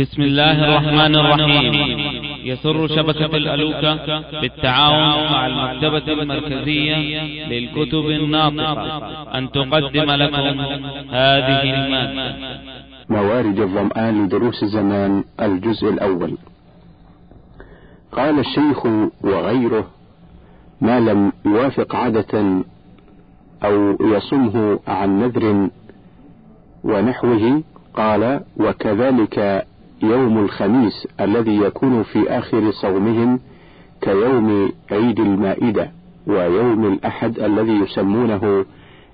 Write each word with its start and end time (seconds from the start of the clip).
بسم 0.00 0.22
الله 0.22 0.64
الرحمن 0.64 1.16
الرحيم. 1.16 1.74
يسر 2.44 2.88
شبكة 2.88 3.36
الألوكة 3.36 4.40
بالتعاون 4.40 5.32
مع 5.32 5.46
المكتبة 5.46 6.12
المركزية 6.12 6.96
للكتب 7.46 8.06
الناطقة. 8.06 9.38
أن 9.38 9.50
تقدم 9.50 10.10
لكم 10.10 10.60
هذه 11.10 11.62
المادة. 11.62 12.60
موارد 13.08 13.60
الظمآن 13.60 14.24
لدروس 14.24 14.62
الزمان 14.62 15.24
الجزء 15.40 15.88
الأول. 15.88 16.38
قال 18.12 18.38
الشيخ 18.38 18.86
وغيره 19.20 19.86
ما 20.80 21.00
لم 21.00 21.32
يوافق 21.46 21.96
عادة 21.96 22.62
أو 23.64 23.96
يصمه 24.00 24.80
عن 24.86 25.20
نذر 25.20 25.70
ونحوه 26.84 27.62
قال 27.94 28.40
وكذلك 28.56 29.66
يوم 30.02 30.38
الخميس 30.38 31.08
الذي 31.20 31.56
يكون 31.56 32.02
في 32.02 32.30
آخر 32.30 32.70
صومهم 32.70 33.40
كيوم 34.00 34.72
عيد 34.90 35.20
المائدة 35.20 35.90
ويوم 36.26 36.92
الأحد 36.92 37.38
الذي 37.38 37.72
يسمونه 37.72 38.64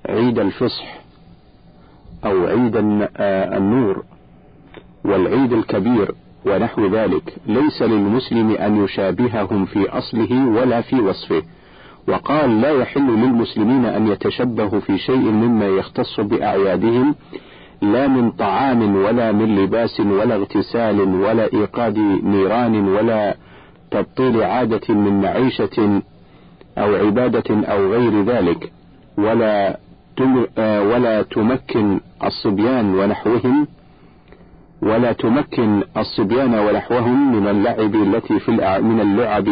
عيد 0.09 0.39
الفصح 0.39 1.01
أو 2.25 2.47
عيد 2.47 2.73
النور 3.57 4.03
والعيد 5.05 5.53
الكبير 5.53 6.15
ونحو 6.47 6.87
ذلك. 6.87 7.35
ليس 7.47 7.83
للمسلم 7.83 8.51
أن 8.51 8.85
يشابههم 8.85 9.65
في 9.65 9.89
أصله 9.89 10.49
ولا 10.49 10.81
في 10.81 11.01
وصفه. 11.01 11.43
وقال 12.09 12.61
لا 12.61 12.71
يحل 12.71 13.07
للمسلمين 13.07 13.85
أن 13.85 14.07
يتشبهوا 14.07 14.81
في 14.81 14.99
شيء 14.99 15.31
مما 15.31 15.67
يختص 15.67 16.21
بأعيادهم 16.21 17.15
لا 17.83 18.07
من 18.09 18.31
طعام 18.31 18.97
ولا 18.97 19.33
من 19.33 19.57
لباس 19.57 20.01
ولا 20.01 20.35
اغتسال 20.35 21.01
ولا 21.01 21.53
إيقاد 21.53 21.99
نيران 22.23 22.89
ولا 22.89 23.35
تبطيل 23.91 24.43
عادة 24.43 24.95
من 24.95 25.21
معيشة 25.21 26.03
أو 26.79 26.95
عبادة 26.95 27.69
أو 27.73 27.93
غير 27.93 28.25
ذلك 28.25 28.73
ولا 29.19 29.79
ولا 30.61 31.23
تمكن 31.23 32.01
الصبيان 32.25 32.95
ونحوهم 32.95 33.67
ولا 34.83 35.13
تمكن 35.13 35.83
الصبيان 35.97 36.55
ونحوهم 36.55 37.37
من 37.37 37.49
اللعب 37.49 37.95
التي 37.95 38.39
في 38.39 38.51
من 38.83 39.01
اللعب 39.01 39.49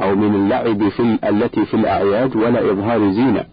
أو 0.00 0.14
من 0.14 0.34
اللعب 0.34 0.88
في 0.88 1.18
التي 1.28 1.64
في 1.64 1.74
الأعياد 1.74 2.36
ولا 2.36 2.72
إظهار 2.72 3.10
زينة. 3.10 3.44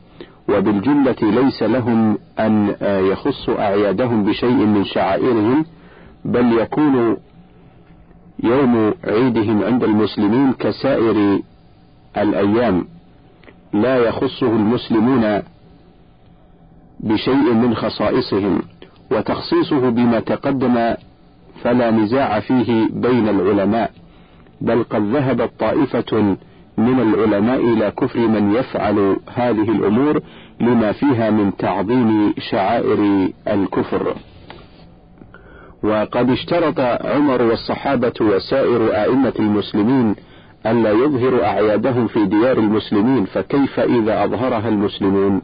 وبالجملة 0.49 1.15
ليس 1.21 1.63
لهم 1.63 2.17
أن 2.39 2.75
يخصوا 2.81 3.59
أعيادهم 3.61 4.23
بشيء 4.23 4.65
من 4.65 4.85
شعائرهم 4.85 5.65
بل 6.25 6.57
يكون 6.59 7.17
يوم 8.43 8.93
عيدهم 9.03 9.63
عند 9.63 9.83
المسلمين 9.83 10.53
كسائر 10.53 11.39
الأيام. 12.17 12.85
لا 13.73 13.97
يخصه 13.97 14.47
المسلمون 14.47 15.41
بشيء 16.99 17.53
من 17.53 17.75
خصائصهم 17.75 18.61
وتخصيصه 19.11 19.89
بما 19.89 20.19
تقدم 20.19 20.93
فلا 21.63 21.91
نزاع 21.91 22.39
فيه 22.39 22.89
بين 22.93 23.29
العلماء 23.29 23.91
بل 24.61 24.83
قد 24.83 25.01
ذهبت 25.01 25.51
طائفة 25.59 26.38
من 26.78 27.00
العلماء 27.00 27.59
إلى 27.59 27.92
كفر 27.92 28.20
من 28.20 28.56
يفعل 28.56 29.18
هذه 29.34 29.72
الأمور 29.72 30.22
لما 30.62 30.92
فيها 30.92 31.30
من 31.30 31.58
تعظيم 31.58 32.34
شعائر 32.52 33.30
الكفر. 33.48 34.16
وقد 35.84 36.30
اشترط 36.30 36.80
عمر 36.80 37.42
والصحابة 37.42 38.14
وسائر 38.22 38.96
أئمة 39.03 39.34
المسلمين 39.40 40.16
ألا 40.66 40.92
يظهروا 40.92 41.46
أعيادهم 41.46 42.08
في 42.08 42.26
ديار 42.26 42.58
المسلمين 42.58 43.26
فكيف 43.26 43.80
إذا 43.80 44.23
أظهرها 44.23 44.70
المسلمون؟ 44.70 45.41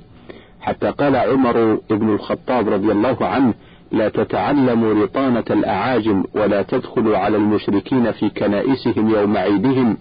حتى 0.62 0.92
قال 0.92 1.16
عمر 1.16 1.80
بن 1.90 2.10
الخطاب 2.10 2.70
رضي 2.70 2.92
الله 2.92 3.18
عنه: 3.26 3.54
لا 3.92 4.10
تتعلموا 4.10 5.04
رطانة 5.04 5.44
الأعاجم 5.50 6.24
ولا 6.36 6.62
تدخلوا 6.62 7.18
على 7.18 7.38
المشركين 7.38 8.12
في 8.12 8.30
كنائسهم 8.30 9.10
يوم 9.10 9.38
عيدهم 9.38 9.98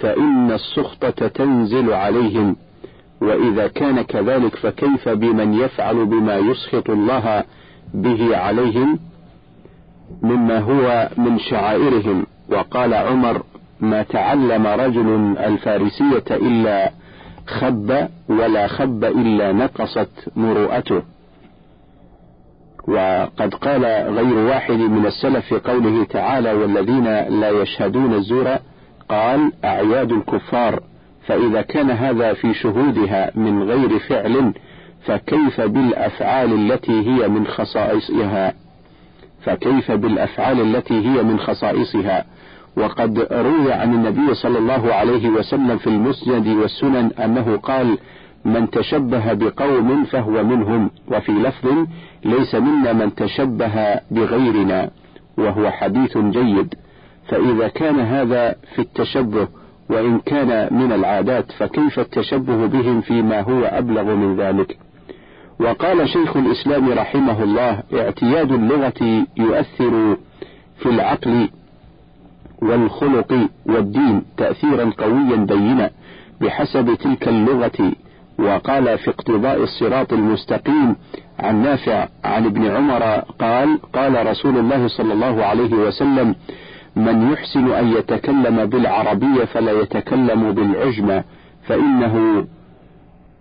فإن 0.00 0.52
السخطة 0.52 1.28
تنزل 1.28 1.92
عليهم 1.92 2.56
وإذا 3.20 3.66
كان 3.66 4.02
كذلك 4.02 4.56
فكيف 4.56 5.08
بمن 5.08 5.54
يفعل 5.54 6.06
بما 6.06 6.36
يسخط 6.36 6.90
الله 6.90 7.44
به 7.94 8.36
عليهم؟ 8.36 8.98
مما 10.22 10.58
هو 10.58 11.08
من 11.16 11.38
شعائرهم. 11.38 12.26
وقال 12.48 12.94
عمر 12.94 13.42
ما 13.80 14.02
تعلم 14.02 14.66
رجل 14.66 15.36
الفارسية 15.38 16.24
إلا 16.30 16.90
خب 17.46 18.08
ولا 18.28 18.66
خب 18.66 19.04
إلا 19.04 19.52
نقصت 19.52 20.28
مروءته. 20.36 21.02
وقد 22.88 23.54
قال 23.54 23.84
غير 24.16 24.36
واحد 24.38 24.74
من 24.78 25.06
السلف 25.06 25.46
في 25.46 25.58
قوله 25.58 26.04
تعالى 26.04 26.52
والذين 26.52 27.04
لا 27.40 27.50
يشهدون 27.50 28.14
الزور 28.14 28.58
قال 29.08 29.52
أعياد 29.64 30.12
الكفار 30.12 30.80
فإذا 31.26 31.62
كان 31.62 31.90
هذا 31.90 32.32
في 32.32 32.54
شهودها 32.54 33.30
من 33.34 33.62
غير 33.62 33.98
فعل 33.98 34.52
فكيف 35.04 35.60
بالأفعال 35.60 36.52
التي 36.52 36.92
هي 36.92 37.28
من 37.28 37.46
خصائصها؟ 37.46 38.54
فكيف 39.44 39.90
بالأفعال 39.92 40.60
التي 40.60 40.94
هي 40.94 41.22
من 41.22 41.38
خصائصها؟ 41.38 42.24
وقد 42.76 43.18
روي 43.32 43.72
عن 43.72 43.94
النبي 43.94 44.34
صلى 44.34 44.58
الله 44.58 44.94
عليه 44.94 45.28
وسلم 45.28 45.78
في 45.78 45.86
المسند 45.86 46.46
والسنن 46.48 47.10
أنه 47.24 47.56
قال 47.56 47.98
من 48.44 48.70
تشبه 48.70 49.32
بقوم 49.32 50.04
فهو 50.04 50.44
منهم 50.44 50.90
وفي 51.08 51.32
لفظ 51.32 51.86
ليس 52.24 52.54
منا 52.54 52.92
من 52.92 53.14
تشبه 53.14 54.00
بغيرنا 54.10 54.90
وهو 55.38 55.70
حديث 55.70 56.18
جيد. 56.18 56.74
فإذا 57.28 57.68
كان 57.68 58.00
هذا 58.00 58.54
في 58.74 58.78
التشبه 58.82 59.48
وإن 59.90 60.18
كان 60.18 60.74
من 60.74 60.92
العادات 60.92 61.52
فكيف 61.52 61.98
التشبه 61.98 62.66
بهم 62.66 63.00
فيما 63.00 63.40
هو 63.40 63.64
أبلغ 63.64 64.14
من 64.14 64.36
ذلك؟ 64.36 64.78
وقال 65.60 66.08
شيخ 66.08 66.36
الإسلام 66.36 66.88
رحمه 66.88 67.42
الله 67.42 67.82
اعتياد 67.94 68.52
اللغة 68.52 69.26
يؤثر 69.36 70.16
في 70.78 70.86
العقل 70.86 71.48
والخلق 72.62 73.48
والدين 73.66 74.22
تأثيرا 74.36 74.92
قويا 74.98 75.36
بينا 75.36 75.90
بحسب 76.40 76.94
تلك 76.94 77.28
اللغة. 77.28 77.92
وقال 78.38 78.98
في 78.98 79.10
اقتضاء 79.10 79.62
الصراط 79.62 80.12
المستقيم 80.12 80.96
عن 81.38 81.62
نافع 81.62 82.08
عن 82.24 82.44
ابن 82.44 82.66
عمر 82.66 83.02
قال 83.38 83.78
قال 83.92 84.26
رسول 84.26 84.58
الله 84.58 84.88
صلى 84.88 85.12
الله 85.12 85.44
عليه 85.44 85.74
وسلم 85.74 86.34
من 86.96 87.32
يحسن 87.32 87.72
أن 87.72 87.88
يتكلم 87.88 88.66
بالعربية 88.66 89.44
فلا 89.44 89.72
يتكلم 89.72 90.52
بالعجمة 90.52 91.24
فإنه 91.66 92.46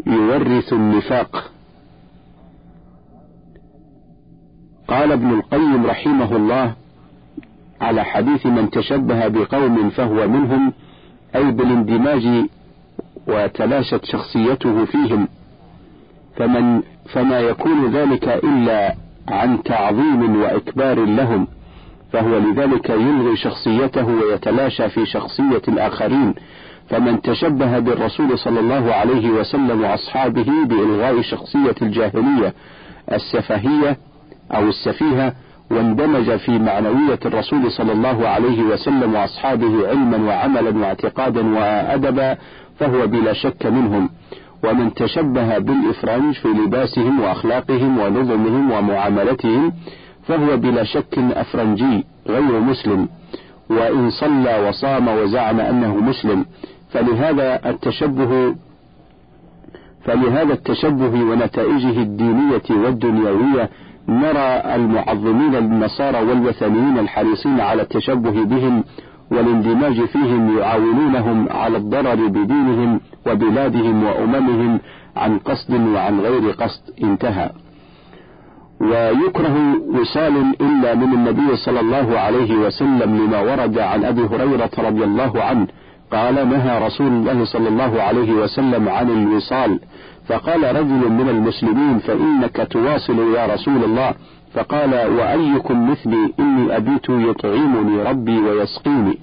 يورث 0.08 0.74
النفاق. 0.74 1.52
قال 4.88 5.12
ابن 5.12 5.30
القيم 5.30 5.86
رحمه 5.86 6.36
الله 6.36 6.74
على 7.82 8.04
حديث 8.04 8.46
من 8.46 8.70
تشبه 8.70 9.28
بقوم 9.28 9.90
فهو 9.90 10.28
منهم 10.28 10.74
أي 11.36 11.52
بالاندماج 11.52 12.46
وتلاشت 13.28 14.06
شخصيته 14.06 14.86
فيهم. 14.86 15.28
فمن 16.36 16.82
فما 17.14 17.40
يكون 17.40 17.96
ذلك 17.96 18.28
إلا 18.28 18.96
عن 19.28 19.64
تعظيم 19.64 20.42
وإكبار 20.42 21.06
لهم. 21.06 21.48
فهو 22.14 22.38
لذلك 22.38 22.90
يلغي 22.90 23.36
شخصيته 23.36 24.06
ويتلاشى 24.08 24.90
في 24.90 25.06
شخصية 25.06 25.62
الآخرين 25.68 26.34
فمن 26.90 27.22
تشبه 27.22 27.80
بالرسول 27.80 28.40
صلى 28.40 28.60
الله 28.60 28.94
عليه 28.94 29.30
وسلم 29.30 29.82
وأصحابه 29.82 30.46
بإلغاء 30.66 31.22
شخصية 31.22 31.76
الجاهلية 31.82 32.54
السفهية 33.12 33.98
أو 34.52 34.68
السفيهة 34.68 35.34
واندمج 35.72 36.36
في 36.36 36.60
معنوية 36.60 37.20
الرسول 37.26 37.72
صلى 37.72 37.92
الله 37.92 38.28
عليه 38.28 38.64
وسلم 38.64 39.14
وأصحابه 39.14 39.88
علما 39.88 40.18
وعملا 40.18 40.78
واعتقادا 40.78 41.56
وأدبا 41.56 42.38
فهو 42.80 43.08
بلا 43.08 43.34
شك 43.34 43.66
منهم. 43.66 44.10
ومن 44.64 44.94
تشبه 44.94 45.58
بالإفرنج 45.58 46.34
في 46.34 46.48
لباسهم 46.48 47.20
وأخلاقهم 47.20 48.00
ونظمهم 48.00 48.72
ومعاملتهم 48.72 49.74
فهو 50.28 50.58
بلا 50.58 50.84
شك 50.84 51.20
أفرنجي 51.20 52.06
غير 52.28 52.60
مسلم. 52.60 53.08
وإن 53.70 54.10
صلى 54.10 54.68
وصام 54.70 55.08
وزعم 55.08 55.60
أنه 55.60 55.96
مسلم 55.96 56.46
فلهذا 56.90 57.70
التشبه 57.70 58.56
فلهذا 60.06 60.54
التشبه 60.54 61.24
ونتائجه 61.24 62.02
الدينية 62.02 62.68
والدنيوية 62.70 63.70
نرى 64.08 64.76
المعظمين 64.76 65.52
للنصارى 65.56 66.20
والوثنيين 66.22 66.98
الحريصين 67.00 67.60
على 67.60 67.82
التشبه 67.82 68.44
بهم 68.44 68.84
والاندماج 69.32 70.06
فيهم 70.06 70.58
يعاونونهم 70.58 71.50
على 71.50 71.78
الضرر 71.78 72.28
بدينهم 72.28 73.02
وبلادهم 73.28 74.04
وأممهم 74.04 74.80
عن 75.16 75.40
قصد 75.40 75.74
وعن 75.74 76.20
غير 76.20 76.52
قصد. 76.52 76.82
انتهى. 77.04 77.50
ويكره 78.82 79.58
وصال 80.00 80.36
إلا 80.62 80.96
من 80.96 81.14
النبي 81.14 81.56
صلى 81.56 81.80
الله 81.80 82.20
عليه 82.20 82.56
وسلم 82.56 83.18
لما 83.18 83.42
ورد 83.42 83.80
عن 83.80 84.04
أبي 84.06 84.22
هريرة 84.22 84.70
رضي 84.78 85.04
الله 85.04 85.44
عنه 85.44 85.68
قال 86.12 86.50
نهى 86.50 86.86
رسول 86.86 87.08
الله 87.08 87.46
صلى 87.46 87.70
الله 87.70 88.02
عليه 88.02 88.32
وسلم 88.32 88.90
عن 88.90 89.10
الوصال. 89.10 89.80
فقال 90.28 90.76
رجل 90.76 91.12
من 91.12 91.30
المسلمين 91.30 92.00
فإنك 92.00 92.68
تواصل 92.72 93.36
يا 93.36 93.46
رسول 93.54 93.84
الله. 93.84 94.14
فقال 94.54 94.94
وأيكم 94.94 95.90
مثلي؟ 95.92 96.34
إني 96.40 96.78
أبيت 96.78 97.10
يطعمني 97.10 98.04
ربي 98.04 98.40
ويسقيني. 98.40 99.18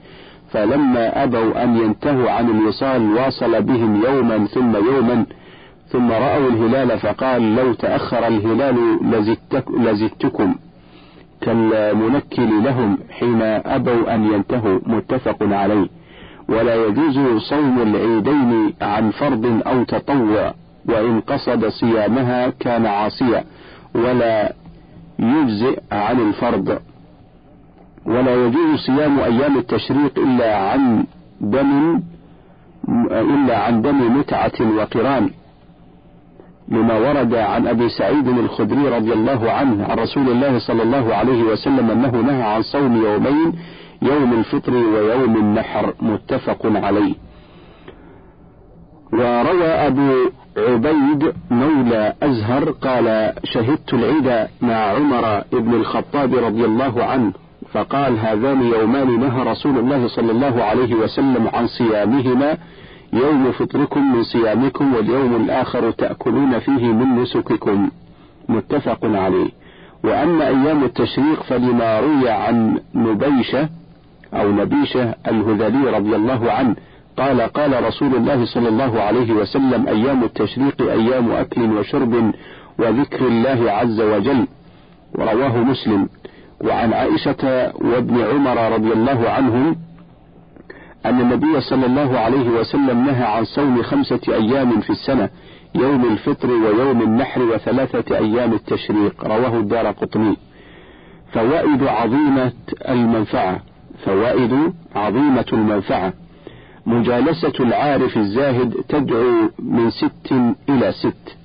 فلما 0.51 1.25
أبوا 1.25 1.63
أن 1.65 1.77
ينتهوا 1.77 2.31
عن 2.31 2.51
الوصال 2.51 3.13
واصل 3.15 3.63
بهم 3.63 4.03
يوما 4.05 4.47
ثم 4.47 4.77
يوما 4.77 5.27
ثم 5.89 6.13
رأوا 6.13 6.49
الهلال 6.49 6.99
فقال 6.99 7.57
لو 7.57 7.73
تأخر 7.73 8.27
الهلال 8.27 8.99
لزدتك 9.11 9.65
لزدتكم. 9.71 10.55
كالمنكل 11.41 12.65
لهم 12.65 12.99
حين 13.11 13.43
أبوا 13.43 14.15
أن 14.15 14.33
ينتهوا 14.33 14.79
متفق 14.87 15.37
عليه. 15.41 15.89
ولا 16.49 16.75
يجوز 16.75 17.43
صوم 17.43 17.83
العيدين 17.83 18.75
عن 18.83 19.11
فرض 19.11 19.63
أو 19.67 19.85
تطوع 19.85 20.55
وإن 20.89 21.21
قصد 21.21 21.69
صيامها 21.69 22.49
كان 22.49 22.87
عاصيا. 22.87 23.45
ولا 23.95 24.53
يجزئ 25.19 25.81
عن 25.93 26.21
الفرض. 26.21 26.79
ولا 28.07 28.35
يجوز 28.47 28.79
صيام 28.87 29.21
أيام 29.21 29.59
التشريق 29.59 30.19
إلا 30.19 30.57
عن 30.57 31.05
دم 31.41 32.03
إلا 33.11 33.59
عن 33.59 33.83
دم 33.83 34.19
متعة 34.19 34.77
وقران. 34.77 35.31
لما 36.69 36.99
ورد 36.99 37.35
عن 37.35 37.67
أبي 37.67 37.89
سعيد 37.89 38.29
الخدري 38.29 38.89
رضي 38.89 39.13
الله 39.13 39.51
عنه 39.53 39.85
عن 39.85 39.99
رسول 39.99 40.29
الله 40.29 40.59
صلى 40.59 40.83
الله 40.83 41.15
عليه 41.15 41.43
وسلم 41.43 41.91
أنه 41.91 42.11
نهى 42.11 42.43
عن 42.43 42.63
صوم 42.63 42.97
يومين 43.05 43.53
يوم 44.03 44.33
الفطر 44.33 44.75
ويوم 44.75 45.37
النحر 45.37 45.95
متفق 46.01 46.59
عليه. 46.65 47.15
وروى 49.13 49.65
أبو 49.67 50.13
عبيد 50.57 51.33
مولى 51.51 52.13
أزهر 52.23 52.71
قال 52.71 53.33
شهدت 53.45 53.95
العيد 53.95 54.49
مع 54.61 54.75
عمر 54.75 55.43
بن 55.53 55.75
الخطاب 55.75 56.35
رضي 56.35 56.65
الله 56.65 57.05
عنه 57.05 57.33
فقال 57.73 58.19
هذان 58.19 58.63
يومان 58.63 59.21
نهى 59.21 59.43
رسول 59.43 59.79
الله 59.79 60.09
صلى 60.09 60.33
الله 60.33 60.63
عليه 60.65 60.95
وسلم 60.95 61.49
عن 61.55 61.67
صيامهما 61.67 62.59
يوم 63.15 63.53
فطركم 63.53 64.15
من 64.15 64.23
صيامكم 64.23 64.95
واليوم 64.95 65.37
الآخر 65.37 65.91
تأكلون 65.91 66.59
فيه 66.59 66.87
من 66.87 67.23
نسككم. 67.23 67.91
متفق 68.49 68.99
عليه. 69.05 69.51
وأما 70.05 70.47
أيام 70.49 70.85
التشريق 70.85 71.43
فلما 71.43 72.01
روي 72.01 72.29
عن 72.31 72.81
نبيشة 72.95 73.69
أو 74.35 74.53
نبيشة 74.53 75.15
الهذلي 75.29 75.91
رضي 75.97 76.17
الله 76.17 76.53
عنه 76.53 76.75
قال 77.19 77.41
قال 77.41 77.85
رسول 77.85 78.15
الله 78.15 78.45
صلى 78.45 78.69
الله 78.69 79.01
عليه 79.01 79.33
وسلم 79.33 79.89
أيام 79.89 80.25
التشريق 80.25 80.83
أيام 80.83 81.31
أكل 81.31 81.73
وشرب 81.73 82.33
وذكر 82.79 83.27
الله 83.27 83.71
عز 83.71 84.01
وجل. 84.01 84.47
ورواه 85.15 85.59
مسلم. 85.59 86.09
وعن 86.61 86.93
عائشة 86.93 87.73
وابن 87.75 88.21
عمر 88.21 88.73
رضي 88.73 88.93
الله 88.93 89.31
عنهم 89.31 89.77
أن 91.07 91.21
النبي 91.21 91.61
صلى 91.61 91.87
الله 91.87 92.19
عليه 92.19 92.51
وسلم 92.51 93.05
نهى 93.07 93.25
عن 93.25 93.45
صوم 93.45 93.83
خمسة 93.83 94.21
أيام 94.29 94.81
في 94.81 94.91
السنة 94.91 95.29
يوم 95.75 96.05
الفطر 96.05 96.51
ويوم 96.51 97.03
النحر 97.03 97.43
وثلاثة 97.43 98.17
أيام 98.19 98.53
التشريق 98.53 99.25
رواه 99.25 99.59
الدار 99.59 99.87
قطني. 99.87 100.37
فوائد 101.33 101.83
عظيمة 101.83 102.53
المنفعة 102.89 103.61
فوائد 104.05 104.73
عظيمة 104.97 105.45
المنفعة. 105.53 106.13
مجالسة 106.87 107.53
العارف 107.61 108.17
الزاهد 108.17 108.75
تدعو 108.89 109.51
من 109.59 109.91
ست 109.91 110.33
إلى 110.69 110.93
ست. 110.93 111.37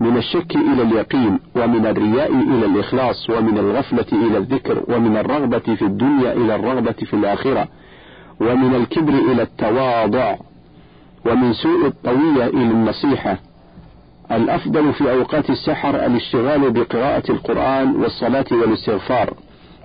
من 0.00 0.16
الشك 0.16 0.56
إلى 0.56 0.82
اليقين 0.82 1.38
ومن 1.56 1.86
الرياء 1.86 2.32
إلى 2.32 2.66
الإخلاص 2.66 3.30
ومن 3.30 3.58
الغفلة 3.58 4.06
إلى 4.12 4.38
الذكر 4.38 4.82
ومن 4.88 5.16
الرغبة 5.16 5.58
في 5.58 5.82
الدنيا 5.82 6.32
إلى 6.32 6.54
الرغبة 6.54 6.92
في 6.92 7.14
الآخرة. 7.14 7.68
ومن 8.40 8.74
الكبر 8.74 9.12
إلى 9.12 9.42
التواضع 9.42 10.36
ومن 11.26 11.52
سوء 11.52 11.86
الطوية 11.86 12.46
إلى 12.46 12.62
النصيحة. 12.70 13.38
الأفضل 14.32 14.92
في 14.92 15.10
أوقات 15.12 15.50
السحر 15.50 16.06
الاشتغال 16.06 16.70
بقراءة 16.70 17.30
القرآن 17.32 17.96
والصلاة 17.96 18.44
والاستغفار 18.52 19.34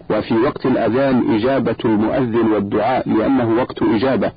وفي 0.10 0.34
وقت 0.34 0.66
الأذان 0.66 1.36
إجابة 1.36 1.76
المؤذن 1.86 2.52
والدعاء 2.52 3.10
لأنه 3.10 3.50
وقت 3.54 3.82
إجابة. 3.82 4.32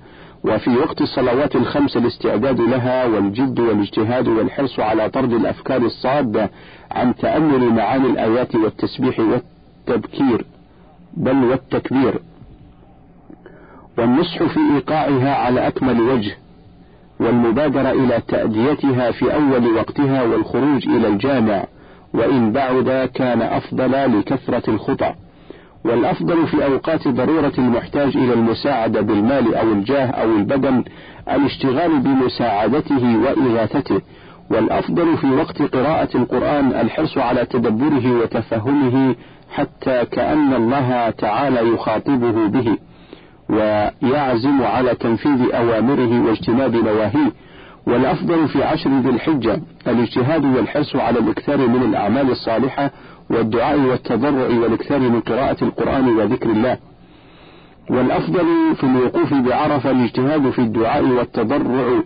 وفي 0.44 0.70
وقت 0.76 1.00
الصلوات 1.00 1.56
الخمس 1.56 1.96
الاستعداد 1.96 2.60
لها 2.60 3.04
والجد 3.06 3.60
والاجتهاد 3.60 4.28
والحرص 4.28 4.80
على 4.80 5.10
طرد 5.10 5.32
الأفكار 5.32 5.82
الصادة 5.82 6.50
عن 6.90 7.14
تأمل 7.16 7.68
معاني 7.72 8.06
الآيات 8.06 8.54
والتسبيح 8.54 9.20
والتبكير 9.20 10.44
بل 11.16 11.44
والتكبير. 11.44 12.20
والنصح 13.98 14.42
في 14.42 14.60
إيقاعها 14.74 15.34
على 15.34 15.66
أكمل 15.66 16.00
وجه 16.00 16.36
والمبادرة 17.20 17.90
إلى 17.90 18.22
تأديتها 18.28 19.10
في 19.10 19.34
أول 19.34 19.74
وقتها 19.74 20.22
والخروج 20.22 20.88
إلى 20.88 21.08
الجامع 21.08 21.64
وإن 22.14 22.52
بعد 22.52 23.10
كان 23.14 23.42
أفضل 23.42 24.18
لكثرة 24.18 24.70
الخطأ. 24.70 25.14
والأفضل 25.84 26.46
في 26.46 26.64
أوقات 26.64 27.08
ضرورة 27.08 27.52
المحتاج 27.58 28.16
إلى 28.16 28.32
المساعدة 28.32 29.00
بالمال 29.00 29.54
أو 29.54 29.72
الجاه 29.72 30.06
أو 30.06 30.36
البدن 30.36 30.84
الاشتغال 31.30 32.00
بمساعدته 32.00 33.18
وإغاثته. 33.18 34.00
والأفضل 34.50 35.16
في 35.16 35.30
وقت 35.30 35.62
قراءة 35.62 36.16
القرآن 36.16 36.66
الحرص 36.72 37.18
على 37.18 37.44
تدبره 37.44 38.12
وتفهمه 38.22 39.14
حتى 39.50 40.04
كأن 40.04 40.54
الله 40.54 41.10
تعالى 41.10 41.68
يخاطبه 41.74 42.46
به. 42.46 42.76
ويعزم 43.50 44.62
على 44.62 44.94
تنفيذ 44.94 45.54
أوامره 45.54 46.26
واجتناب 46.26 46.74
نواهيه. 46.76 47.32
والأفضل 47.86 48.48
في 48.48 48.64
عشر 48.64 48.90
ذي 48.90 49.08
الحجة 49.10 49.60
الاجتهاد 49.86 50.44
والحرص 50.44 50.96
على 50.96 51.18
الإكثار 51.18 51.66
من 51.66 51.82
الأعمال 51.82 52.30
الصالحة 52.30 52.90
والدعاء 53.30 53.80
والتضرع 53.80 54.46
والإكثار 54.46 54.98
من 54.98 55.20
قراءة 55.20 55.64
القرآن 55.64 56.08
وذكر 56.08 56.50
الله. 56.50 56.78
والأفضل 57.90 58.46
في 58.76 58.84
الوقوف 58.84 59.34
بعرفة 59.34 59.90
الاجتهاد 59.90 60.50
في 60.50 60.58
الدعاء 60.58 61.04
والتضرع 61.04 62.02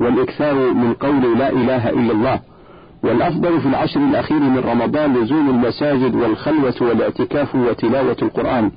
والإكثار 0.00 0.72
من 0.72 0.92
قول 0.94 1.38
لا 1.38 1.50
إله 1.50 1.90
إلا 1.90 2.12
الله. 2.12 2.40
والأفضل 3.04 3.60
في 3.60 3.68
العشر 3.68 4.00
الأخير 4.00 4.38
من 4.38 4.58
رمضان 4.58 5.16
لزوم 5.16 5.50
المساجد 5.50 6.14
والخلوة 6.14 6.74
والاعتكاف 6.80 7.54
وتلاوة 7.54 8.16
القرآن. 8.22 8.70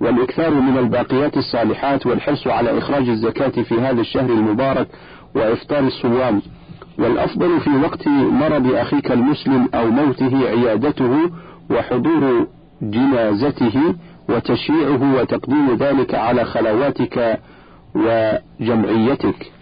والإكثار 0.00 0.50
من 0.50 0.78
الباقيات 0.78 1.36
الصالحات 1.36 2.06
والحرص 2.06 2.46
على 2.46 2.78
إخراج 2.78 3.08
الزكاة 3.08 3.62
في 3.62 3.74
هذا 3.74 4.00
الشهر 4.00 4.30
المبارك 4.30 4.88
وإفطار 5.34 5.78
الصوام 5.86 6.42
والأفضل 6.98 7.60
في 7.60 7.70
وقت 7.70 8.08
مرض 8.08 8.74
أخيك 8.74 9.12
المسلم 9.12 9.68
أو 9.74 9.90
موته 9.90 10.48
عيادته 10.48 11.30
وحضور 11.70 12.46
جنازته 12.82 13.94
وتشييعه 14.28 15.14
وتقديم 15.14 15.74
ذلك 15.74 16.14
على 16.14 16.44
خلواتك 16.44 17.40
وجمعيتك. 17.94 19.52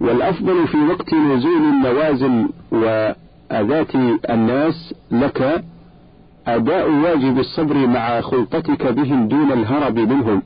والأفضل 0.00 0.68
في 0.68 0.76
وقت 0.76 1.14
نزول 1.14 1.62
النوازل 1.62 2.48
وأذات 2.70 3.94
الناس 4.30 4.94
لك 5.10 5.64
أداء 6.56 6.90
واجب 6.90 7.38
الصبر 7.38 7.86
مع 7.86 8.20
خلطتك 8.20 8.86
بهم 8.86 9.28
دون 9.28 9.52
الهرب 9.52 9.98
منهم 9.98 10.42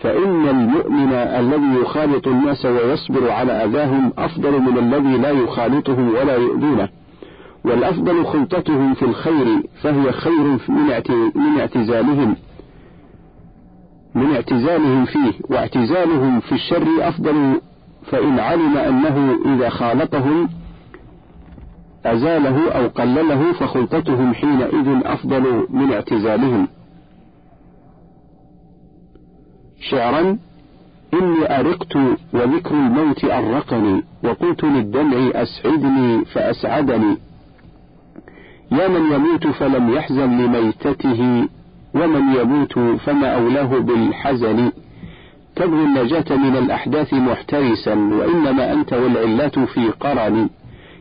فإن 0.00 0.48
المؤمن 0.48 1.12
الذي 1.12 1.80
يخالط 1.82 2.28
الناس 2.28 2.66
ويصبر 2.66 3.30
على 3.30 3.52
أذاهم 3.52 4.12
أفضل 4.18 4.60
من 4.60 4.78
الذي 4.78 5.18
لا 5.18 5.30
يخالطهم 5.30 6.08
ولا 6.08 6.36
يؤذونه. 6.36 6.88
والأفضل 7.64 8.26
خلطتهم 8.26 8.94
في 8.94 9.04
الخير 9.04 9.62
فهي 9.82 10.12
خير 10.12 10.58
من 11.34 11.60
اعتزالهم 11.60 12.36
من 14.14 14.34
اعتزالهم 14.34 15.04
فيه 15.04 15.32
واعتزالهم 15.50 16.40
في 16.40 16.52
الشر 16.52 16.86
أفضل 17.00 17.60
فإن 18.10 18.38
علم 18.38 18.76
أنه 18.76 19.38
إذا 19.54 19.68
خالطهم 19.68 20.48
أزاله 22.04 22.70
أو 22.70 22.86
قلله 22.88 23.52
فخلطتهم 23.52 24.34
حينئذ 24.34 25.00
أفضل 25.04 25.66
من 25.70 25.92
اعتزالهم. 25.92 26.68
شعرا 29.80 30.38
إني 31.14 31.60
أرقت 31.60 31.96
وذكر 32.32 32.74
الموت 32.74 33.24
أرقني 33.24 34.02
وقلت 34.24 34.64
للدمع 34.64 35.30
أسعدني 35.42 36.24
فأسعدني. 36.24 37.16
يا 38.72 38.88
من 38.88 39.12
يموت 39.12 39.46
فلم 39.46 39.94
يحزن 39.94 40.38
لميتته 40.38 41.48
ومن 41.94 42.34
يموت 42.36 42.78
فما 42.78 43.34
أولاه 43.34 43.78
بالحزن. 43.78 44.72
تبغي 45.56 45.84
النجاة 45.84 46.36
من 46.36 46.56
الأحداث 46.56 47.14
محترسا 47.14 47.94
وإنما 47.94 48.72
أنت 48.72 48.92
والعلات 48.92 49.58
في 49.58 49.88
قرن. 49.88 50.48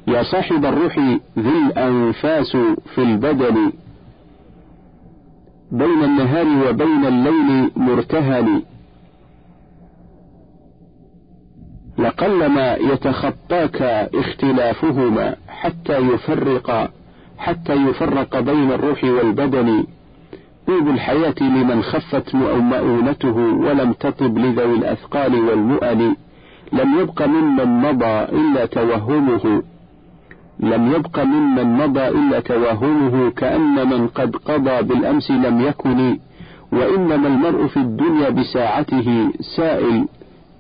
يا 0.08 0.24
صاحب 0.24 0.66
الروح 0.66 1.00
ذي 1.40 1.58
الأنفاس 1.68 2.58
في 2.96 3.02
البدن. 3.02 3.72
بين 5.72 6.04
النهار 6.04 6.70
وبين 6.70 7.06
الليل 7.06 7.72
مرتهن 7.76 8.62
لقلما 11.98 12.76
يتخطاك 12.76 13.82
اختلافهما 14.16 15.36
حتى 15.48 15.98
يفرق 15.98 16.92
حتى 17.38 17.74
يفرق 17.74 18.40
بين 18.40 18.72
الروح 18.72 19.04
والبدن. 19.04 19.86
طيب 20.68 20.88
الحياة 20.88 21.36
لمن 21.42 21.82
خفت 21.84 22.36
مؤونته 22.36 23.38
ولم 23.38 23.94
تطب 23.94 24.38
لذوي 24.38 24.76
الأثقال 24.76 25.36
والمؤن. 25.36 26.16
لم 26.74 27.00
يبق 27.00 27.22
ممن 27.28 27.68
مضى 27.82 28.24
إلا 28.40 28.66
توهمه. 28.66 29.64
لم 30.60 30.92
يبق 30.92 31.20
ممن 31.20 31.74
مضى 31.74 32.08
إلا 32.08 32.40
توهمه 32.40 33.30
كأن 33.30 33.90
من 33.90 34.08
قد 34.08 34.36
قضى 34.36 34.82
بالأمس 34.82 35.32
لم 35.32 35.62
يكن 35.62 36.18
وإنما 36.72 37.28
المرء 37.28 37.68
في 37.68 37.78
الدنيا 37.78 38.30
بساعته 38.30 39.32
سائل 39.58 40.06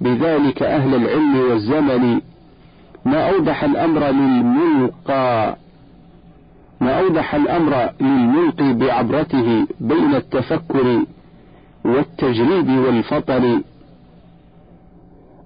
بذلك 0.01 0.63
أهل 0.63 0.95
العلم 0.95 1.37
والزمن. 1.37 2.21
ما 3.05 3.29
أوضح 3.29 3.63
الأمر 3.63 4.07
للملقى 4.09 5.57
ما 6.81 6.99
أوضح 6.99 7.35
الأمر 7.35 7.89
للملقي 8.01 8.73
بعبرته 8.73 9.67
بين 9.79 10.15
التفكر 10.15 11.03
والتجريد 11.85 12.69
والفطن 12.69 13.61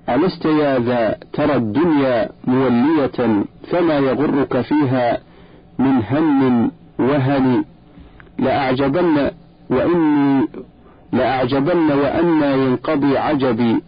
ألست 0.09 0.45
يا 0.45 0.79
ذا 0.79 1.17
ترى 1.33 1.55
الدنيا 1.55 2.29
مولية 2.47 3.43
فما 3.71 3.97
يغرك 3.97 4.61
فيها 4.61 5.17
من 5.79 6.03
هم 6.11 6.71
وهن. 6.99 7.63
لأعجبن 8.39 9.31
وإني 9.69 10.47
لأعجبن 11.13 11.91
وأنا 11.91 12.55
ينقضي 12.55 13.17
عجبي. 13.17 13.81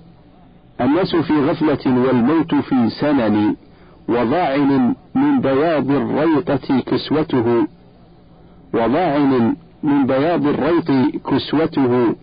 الناس 0.82 1.16
في 1.16 1.34
غفلة 1.34 2.04
والموت 2.06 2.56
في 2.56 2.90
سنن 2.90 3.56
وضاعن 4.08 4.96
من 5.16 5.42
بياض 5.42 5.92
الريطة 5.92 6.80
كسوته. 6.80 7.68
وضاعن 8.74 9.56
من 9.84 10.06
بياض 10.06 10.48
الريط 10.48 10.92
كسوته. 11.28 12.16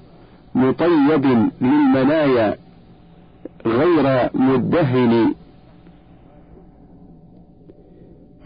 مطيب 0.54 1.50
للمنايا 1.60 2.56
غير 3.66 4.30
مدهن. 4.34 5.34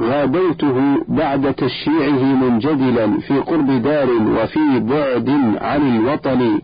غاديته 0.03 1.05
بعد 1.09 1.55
تشييعه 1.55 2.23
منجدلا 2.23 3.21
في 3.21 3.35
قرب 3.39 3.83
دار 3.83 4.11
وفي 4.11 4.81
بعد 4.81 5.31
عن 5.61 5.97
الوطن. 5.97 6.61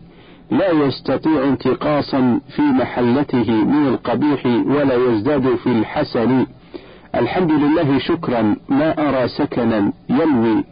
لا 0.51 0.71
يستطيع 0.71 1.43
انتقاصا 1.43 2.39
في 2.55 2.61
محلته 2.61 3.51
من 3.51 3.87
القبيح 3.87 4.45
ولا 4.45 4.95
يزداد 4.95 5.55
في 5.55 5.67
الحسن. 5.67 6.45
الحمد 7.15 7.51
لله 7.51 7.99
شكرا 7.99 8.55
ما 8.69 9.09
أرى 9.09 9.27
سكنا 9.27 9.91
يلوي 10.09 10.63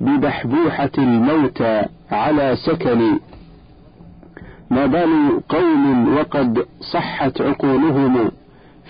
ببحبوحة 0.00 0.90
الموتى 0.98 1.82
على 2.10 2.56
سكن. 2.66 3.18
ما 4.74 4.86
بال 4.86 5.40
قوم 5.48 6.14
وقد 6.16 6.66
صحت 6.92 7.40
عقولهم 7.40 8.30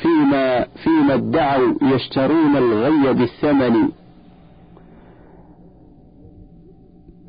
فيما 0.02 0.64
فيما 0.64 1.14
ادعوا 1.14 1.74
يشترون 1.82 2.56
الغي 2.56 3.12
بالثمن. 3.12 3.88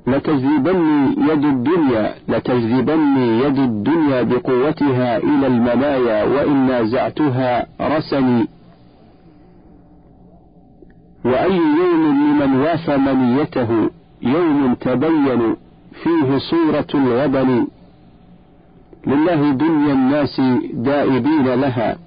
لتجذبني 0.07 1.15
يد 1.29 1.45
الدنيا 1.45 2.15
لتجذبني 2.27 3.39
يد 3.39 3.57
الدنيا 3.59 4.21
بقوتها 4.21 5.17
إلى 5.17 5.47
المنايا 5.47 6.23
وإن 6.23 6.67
نازعتها 6.67 7.65
رسني 7.81 8.47
وأي 11.25 11.57
يوم 11.57 12.03
لمن 12.05 12.55
وافى 12.59 12.97
منيته 12.97 13.89
يوم 14.21 14.73
تبين 14.73 15.55
فيه 16.03 16.37
صورة 16.37 16.87
الغبن. 16.95 17.67
لله 19.07 19.51
دنيا 19.51 19.93
الناس 19.93 20.41
دائبين 20.73 21.47
لها. 21.47 21.97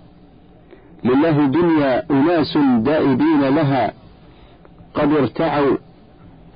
لله 1.05 1.47
دنيا 1.47 2.11
أناس 2.11 2.59
دائبين 2.78 3.40
لها. 3.40 3.93
قد 4.95 5.12
ارتعوا 5.12 5.76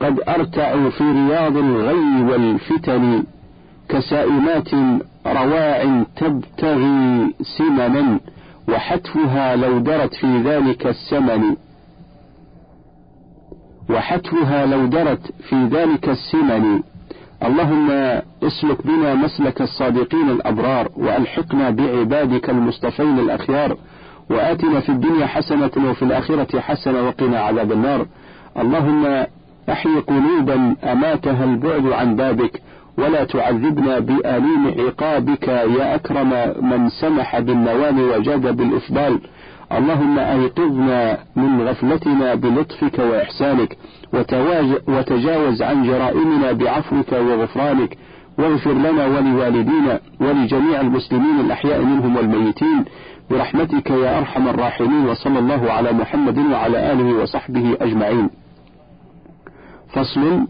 قد 0.01 0.21
أرتعوا 0.29 0.91
في 0.91 1.05
رياض 1.05 1.57
الغي 1.57 2.23
والفتن 2.23 3.25
كسائمات 3.89 4.69
رواع 5.27 6.05
تبتغي 6.17 7.35
سمنا 7.59 8.21
وحتفها 8.69 9.57
لو 9.57 9.79
درت 9.79 10.15
في 10.15 10.39
ذلك 10.39 10.87
السمن. 10.87 11.57
وحتفها 13.91 14.67
لو 14.67 14.87
درت 14.87 15.33
في 15.49 15.65
ذلك 15.65 16.09
السمن. 16.09 16.83
اللهم 17.47 17.91
اسلك 18.43 18.87
بنا 18.87 19.15
مسلك 19.15 19.63
الصادقين 19.63 20.31
الأبرار 20.31 20.89
وألحقنا 20.97 21.71
بعبادك 21.71 22.51
المصطفين 22.51 23.19
الأخيار 23.19 23.77
وآتنا 24.31 24.81
في 24.81 24.89
الدنيا 24.89 25.27
حسنة 25.27 25.71
وفي 25.91 26.03
الآخرة 26.03 26.61
حسنة 26.61 27.03
وقنا 27.03 27.41
عذاب 27.41 27.73
النار. 27.73 28.07
اللهم 28.59 29.27
أحي 29.71 29.89
قلوبا 30.07 30.77
أماتها 30.85 31.45
البعد 31.45 31.87
عن 31.87 32.17
بابك 32.17 32.63
ولا 32.99 33.25
تعذبنا 33.25 33.99
بأليم 33.99 34.75
عقابك 34.79 35.49
يا 35.49 35.95
أكرم 35.95 36.31
من 36.71 36.89
سمح 36.89 37.39
بالنوال 37.39 38.01
وجاد 38.01 38.57
بالإفضال. 38.57 39.21
اللهم 39.79 40.19
أيقظنا 40.19 41.19
من 41.37 41.61
غفلتنا 41.69 42.35
بلطفك 42.35 42.99
وإحسانك 42.99 43.77
وتجاوز 44.89 45.63
عن 45.63 45.87
جرائمنا 45.87 46.53
بعفوك 46.53 47.13
وغفرانك 47.13 47.97
واغفر 48.39 48.73
لنا 48.73 49.07
ولوالدينا 49.07 50.01
ولجميع 50.21 50.81
المسلمين 50.81 51.41
الأحياء 51.41 51.83
منهم 51.83 52.17
والميتين 52.17 52.85
برحمتك 53.31 53.91
يا 53.91 54.19
أرحم 54.19 54.49
الراحمين 54.49 55.09
وصلى 55.09 55.39
الله 55.39 55.73
على 55.73 55.93
محمد 55.93 56.39
وعلى 56.39 56.93
آله 56.93 57.23
وصحبه 57.23 57.77
أجمعين. 57.81 58.31
فصل 59.95 60.47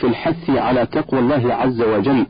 في 0.00 0.04
الحث 0.04 0.50
على 0.50 0.86
تقوى 0.86 1.20
الله 1.20 1.54
عز 1.54 1.82
وجل. 1.82 2.26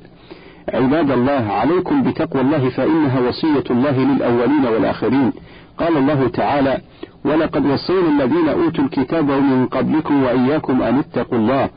عباد 0.75 1.11
الله 1.11 1.53
عليكم 1.53 2.03
بتقوى 2.03 2.43
الله 2.43 2.69
فإنها 2.69 3.21
وصية 3.21 3.65
الله 3.71 3.99
للأولين 3.99 4.65
والآخرين. 4.67 5.33
قال 5.79 5.97
الله 5.97 6.29
تعالى 6.29 6.79
ولقد 7.25 7.67
وصينا 7.67 8.09
الذين 8.09 8.49
أوتوا 8.49 8.85
الكتاب 8.85 9.31
من 9.31 9.67
قبلكم 9.67 10.23
وإياكم 10.23 10.83
أن 10.83 10.99
اتقوا 10.99 11.39
الله 11.39 11.69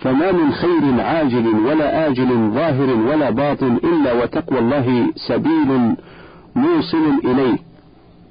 فما 0.00 0.32
من 0.32 0.52
خير 0.52 1.00
عاجل 1.00 1.46
ولا 1.66 2.06
آجل 2.08 2.50
ظاهر 2.54 2.90
ولا 2.90 3.30
باطن 3.30 3.76
إلا 3.84 4.12
وتقوى 4.12 4.58
الله 4.58 5.06
سبيل 5.28 5.94
موصل 6.54 7.04
إليه 7.24 7.58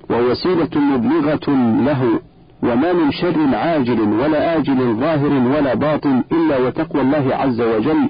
ووسيلة 0.09 0.69
مبلغة 0.75 1.49
له 1.85 2.19
وما 2.63 2.93
من 2.93 3.11
شر 3.11 3.55
عاجل 3.55 3.99
ولا 4.01 4.57
آجل 4.57 4.93
ظاهر 4.93 5.33
ولا 5.57 5.73
باطن 5.73 6.23
إلا 6.31 6.57
وتقوى 6.57 7.01
الله 7.01 7.35
عز 7.35 7.61
وجل 7.61 8.09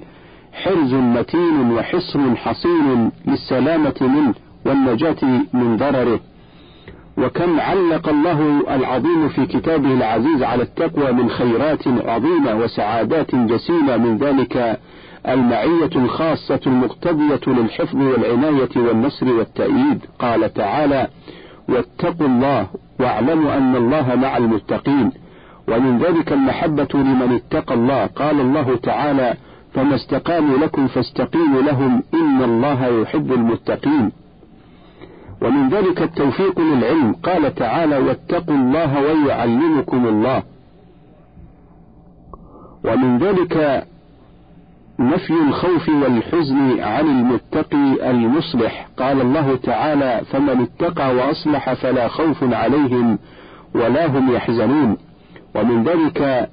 حرز 0.54 0.94
متين 0.94 1.72
وحصن 1.72 2.38
حصين 2.38 3.12
للسلامة 3.28 3.96
منه 4.02 4.34
والنجاة 4.66 5.16
من 5.54 5.78
ضرره. 5.78 6.20
وكم 7.18 7.60
علق 7.60 8.10
الله 8.10 8.76
العظيم 8.76 9.30
في 9.30 9.46
كتابه 9.46 9.94
العزيز 9.94 10.44
على 10.44 10.64
التقوى 10.64 11.12
من 11.12 11.30
خيرات 11.30 11.88
عظيمة 11.88 12.56
وسعادات 12.56 13.36
جسيمة 13.36 13.98
من 13.98 14.18
ذلك 14.18 14.80
المعية 15.28 15.90
الخاصة 15.96 16.60
المقتضية 16.68 17.42
للحفظ 17.48 17.96
والعناية 17.96 18.70
والنصر 18.76 19.34
والتأييد. 19.34 20.06
قال 20.20 20.54
تعالى 20.54 21.08
واتقوا 21.70 22.28
الله 22.28 22.68
واعلموا 23.00 23.58
أن 23.58 23.76
الله 23.76 24.16
مع 24.16 24.38
المتقين. 24.38 25.12
ومن 25.68 25.98
ذلك 26.00 26.34
المحبة 26.34 26.88
لمن 26.94 27.36
اتقى 27.36 27.74
الله. 27.74 28.06
قال 28.06 28.40
الله 28.40 28.76
تعالى 28.76 29.34
فما 29.74 29.96
استقاموا 29.96 30.58
لكم 30.58 30.88
فاستقيموا 30.88 31.62
لهم 31.62 32.04
إن 32.14 32.44
الله 32.44 33.02
يحب 33.02 33.34
المتقين. 33.34 34.12
ومن 35.42 35.70
ذلك 35.70 36.02
التوفيق 36.02 36.60
للعلم. 36.60 37.14
قال 37.14 37.56
تعالى 37.56 37.98
واتقوا 37.98 38.56
الله 38.56 39.02
ويعلمكم 39.02 40.08
الله. 40.08 40.44
ومن 42.84 43.18
ذلك 43.18 43.88
نفي 45.00 45.34
الخوف 45.48 45.90
والحزن 45.90 46.80
عن 46.80 47.08
المتقي 47.08 48.12
المصلح. 48.12 48.88
قال 48.98 49.22
الله 49.22 49.56
تعالى 49.56 50.22
فمن 50.32 50.62
اتقى 50.62 51.16
وأصلح 51.16 51.74
فلا 51.74 52.08
خوف 52.08 52.54
عليهم 52.54 53.20
ولا 53.76 54.06
هم 54.06 54.36
يحزنون. 54.36 54.98
ومن 55.56 55.84
ذلك 55.84 56.50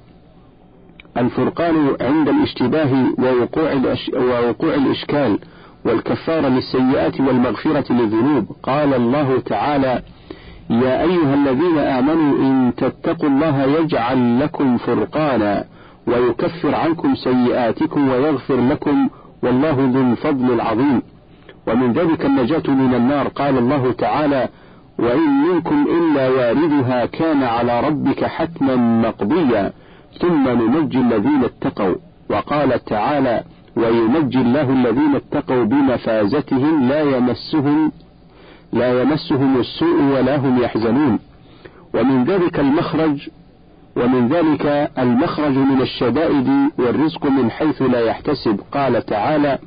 الفرقان 1.17 1.95
عند 2.01 2.29
الاشتباه 2.29 3.05
ووقوع. 3.19 3.73
ووقوع 4.15 4.73
الإشكال. 4.73 5.39
والكفارة 5.85 6.47
للسيئات 6.47 7.19
والمغفرة 7.21 7.93
للذنوب. 7.93 8.45
قال 8.63 8.93
الله 8.93 9.39
تعالى 9.39 10.01
يا 10.69 11.01
أيها 11.01 11.33
الذين 11.33 11.77
آمنوا 11.77 12.37
إن 12.37 12.73
تتقوا 12.77 13.29
الله 13.29 13.63
يجعل 13.63 14.39
لكم 14.39 14.77
فرقانا 14.77 15.65
ويكفر 16.07 16.75
عنكم 16.75 17.15
سيئاتكم 17.15 18.09
ويغفر 18.09 18.67
لكم 18.67 19.09
والله 19.43 19.89
ذو 19.93 20.01
الفضل 20.11 20.53
العظيم. 20.53 21.01
ومن 21.67 21.93
ذلك 21.93 22.25
النجاة 22.25 22.63
من 22.67 22.93
النار. 22.93 23.27
قال 23.27 23.57
الله 23.57 23.91
تعالى 23.91 24.49
وإن 24.99 25.29
منكم 25.53 25.87
إلا 25.97 26.29
واردها 26.29 27.05
كان 27.05 27.43
على 27.43 27.79
ربك 27.79 28.25
حتما 28.25 28.75
مقضيا. 28.75 29.73
ثم 30.19 30.49
ننجي 30.49 30.97
الذين 30.97 31.43
اتقوا. 31.43 31.95
وقال 32.29 32.83
تعالى 32.85 33.43
وينجي 33.75 34.41
الله 34.41 34.69
الذين 34.69 35.15
اتقوا 35.15 35.63
بمفازتهم 35.63 36.89
لا 36.89 37.01
يمسهم 37.01 37.91
لا 38.73 39.01
يمسهم 39.01 39.59
السوء 39.59 40.01
ولا 40.01 40.35
هم 40.35 40.63
يحزنون. 40.63 41.19
ومن 41.93 42.23
ذلك 42.23 42.59
المخرج 42.59 43.29
ومن 43.95 44.27
ذلك 44.27 44.91
المخرج 44.97 45.57
من 45.57 45.81
الشدائد 45.81 46.49
والرزق 46.77 47.25
من 47.25 47.51
حيث 47.51 47.81
لا 47.81 47.99
يحتسب. 47.99 48.59
قال 48.71 49.05
تعالى 49.05 49.59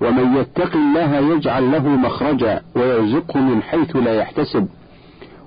ومن 0.00 0.36
يتق 0.36 0.76
الله 0.76 1.16
يجعل 1.16 1.72
له 1.72 1.88
مخرجا 1.88 2.60
ويرزقه 2.76 3.40
من 3.40 3.62
حيث 3.62 3.96
لا 3.96 4.14
يحتسب. 4.14 4.68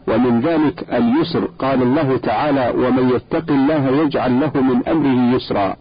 ومن 0.07 0.39
ذلك 0.39 0.93
اليسر. 0.93 1.45
قال 1.59 1.81
الله 1.81 2.17
تعالى 2.17 2.73
ومن 2.75 3.09
يتق 3.09 3.51
الله 3.51 3.87
يجعل 4.01 4.39
له 4.39 4.61
من 4.61 4.87
أمره 4.87 5.35
يسرا. 5.35 5.75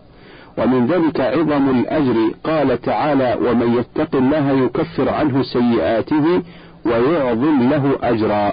ومن 0.59 0.87
ذلك 0.87 1.21
عظم 1.21 1.71
الأجر. 1.71 2.31
قال 2.45 2.81
تعالى 2.81 3.39
ومن 3.43 3.79
يتق 3.79 4.17
الله 4.17 4.51
يكفر 4.51 5.09
عنه 5.09 5.43
سيئاته 5.43 6.43
ويعظم 6.85 7.71
له 7.71 7.99
أجرا. 8.03 8.53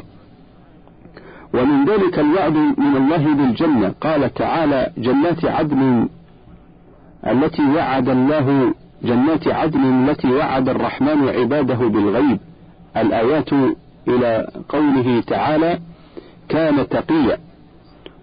ومن 1.53 1.85
ذلك 1.85 2.19
الوعد 2.19 2.53
من 2.77 2.95
الله 2.95 3.33
بالجنة. 3.33 3.93
قال 4.01 4.33
تعالى 4.33 4.91
جنات 4.97 5.45
عدن 5.45 6.09
التي 7.27 7.61
وعد 7.75 8.09
الله 8.09 8.73
جنات 9.03 9.47
عدن 9.47 10.09
التي 10.09 10.31
وعد 10.31 10.69
الرحمن 10.69 11.29
عباده 11.29 11.75
بالغيب. 11.75 12.39
الآيات 12.97 13.53
إلى 14.07 14.47
قوله 14.69 15.23
تعالى 15.27 15.79
كان 16.49 16.89
تقيا. 16.89 17.37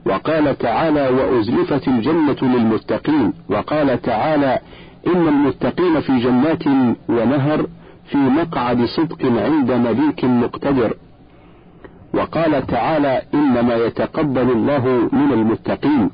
وقال 0.06 0.58
تعالى 0.58 1.08
وأزلفت 1.08 1.88
الجنة 1.88 2.37
للمتقين 2.42 3.32
وقال 3.49 4.02
تعالى 4.02 4.58
إن 5.06 5.28
المتقين 5.28 6.00
في 6.00 6.18
جنات 6.18 6.66
ونهر 7.08 7.66
في 8.11 8.16
مقعد 8.16 8.85
صدق 8.85 9.26
عند 9.26 9.72
مليك 9.72 10.24
مقتدر. 10.24 10.94
وقال 12.14 12.66
تعالى 12.66 13.22
إنما 13.35 13.74
يتقبل 13.74 14.50
الله 14.50 15.09
من 15.12 15.33
المتقين. 15.33 16.11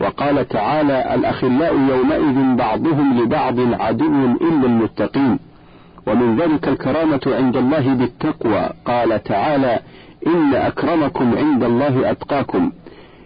وقال 0.00 0.48
تعالى 0.48 1.14
الأخلاء 1.14 1.74
يومئذ 1.74 2.56
بعضهم 2.56 3.22
لبعض 3.22 3.58
عدو 3.80 4.24
إلا 4.24 4.66
المتقين. 4.66 5.38
ومن 6.06 6.36
ذلك 6.36 6.68
الكرامة 6.68 7.20
عند 7.26 7.56
الله 7.56 7.94
بالتقوى. 7.94 8.70
قال 8.84 9.22
تعالى 9.22 9.80
إن 10.26 10.54
أكرمكم 10.54 11.34
عند 11.36 11.64
الله 11.64 12.10
أتقاكم. 12.10 12.72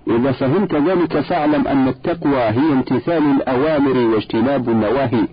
إذا 0.09 0.33
فهمت 0.33 0.75
ذلك 0.75 1.21
فاعلم 1.21 1.69
أن 1.69 1.89
التقوى 1.89 2.39
هي 2.39 2.73
امتثال 2.73 3.23
الأوامر 3.37 3.99
واجتناب 3.99 4.69
النواهي 4.69 5.29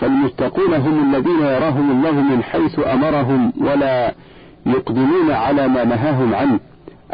فالمتقون 0.00 0.74
هم 0.74 1.14
الذين 1.14 1.40
يراهم 1.40 1.90
الله 1.90 2.12
من 2.12 2.42
حيث 2.42 2.80
أمرهم 2.86 3.52
ولا 3.60 4.14
يقدمون 4.66 5.30
على 5.30 5.68
ما 5.68 5.84
نهاهم 5.84 6.34
عنه. 6.34 6.60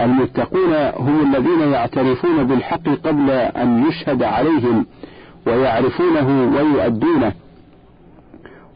المتقون 0.01 0.73
هم 0.97 1.35
الذين 1.35 1.61
يعترفون 1.61 2.45
بالحق 2.45 2.89
قبل 3.05 3.31
أن 3.31 3.87
يشهد 3.87 4.23
عليهم 4.23 4.87
ويعرفونه 5.47 6.57
ويؤدونه 6.57 7.33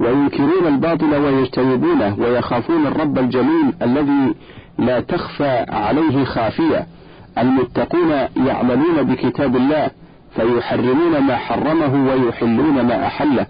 وينكرون 0.01 0.67
الباطل 0.67 1.15
ويجتنبونه 1.15 2.17
ويخافون 2.19 2.87
الرب 2.87 3.19
الجليل 3.19 3.75
الذي 3.83 4.35
لا 4.79 5.01
تخفى 5.01 5.67
عليه 5.69 6.25
خافية. 6.25 6.87
المتقون 7.39 8.11
يعملون 8.47 9.03
بكتاب 9.03 9.57
الله 9.57 9.91
فيحرمون 10.37 11.19
ما 11.19 11.37
حرمه 11.37 12.09
ويحلون 12.09 12.81
ما 12.81 13.07
أحله. 13.07 13.47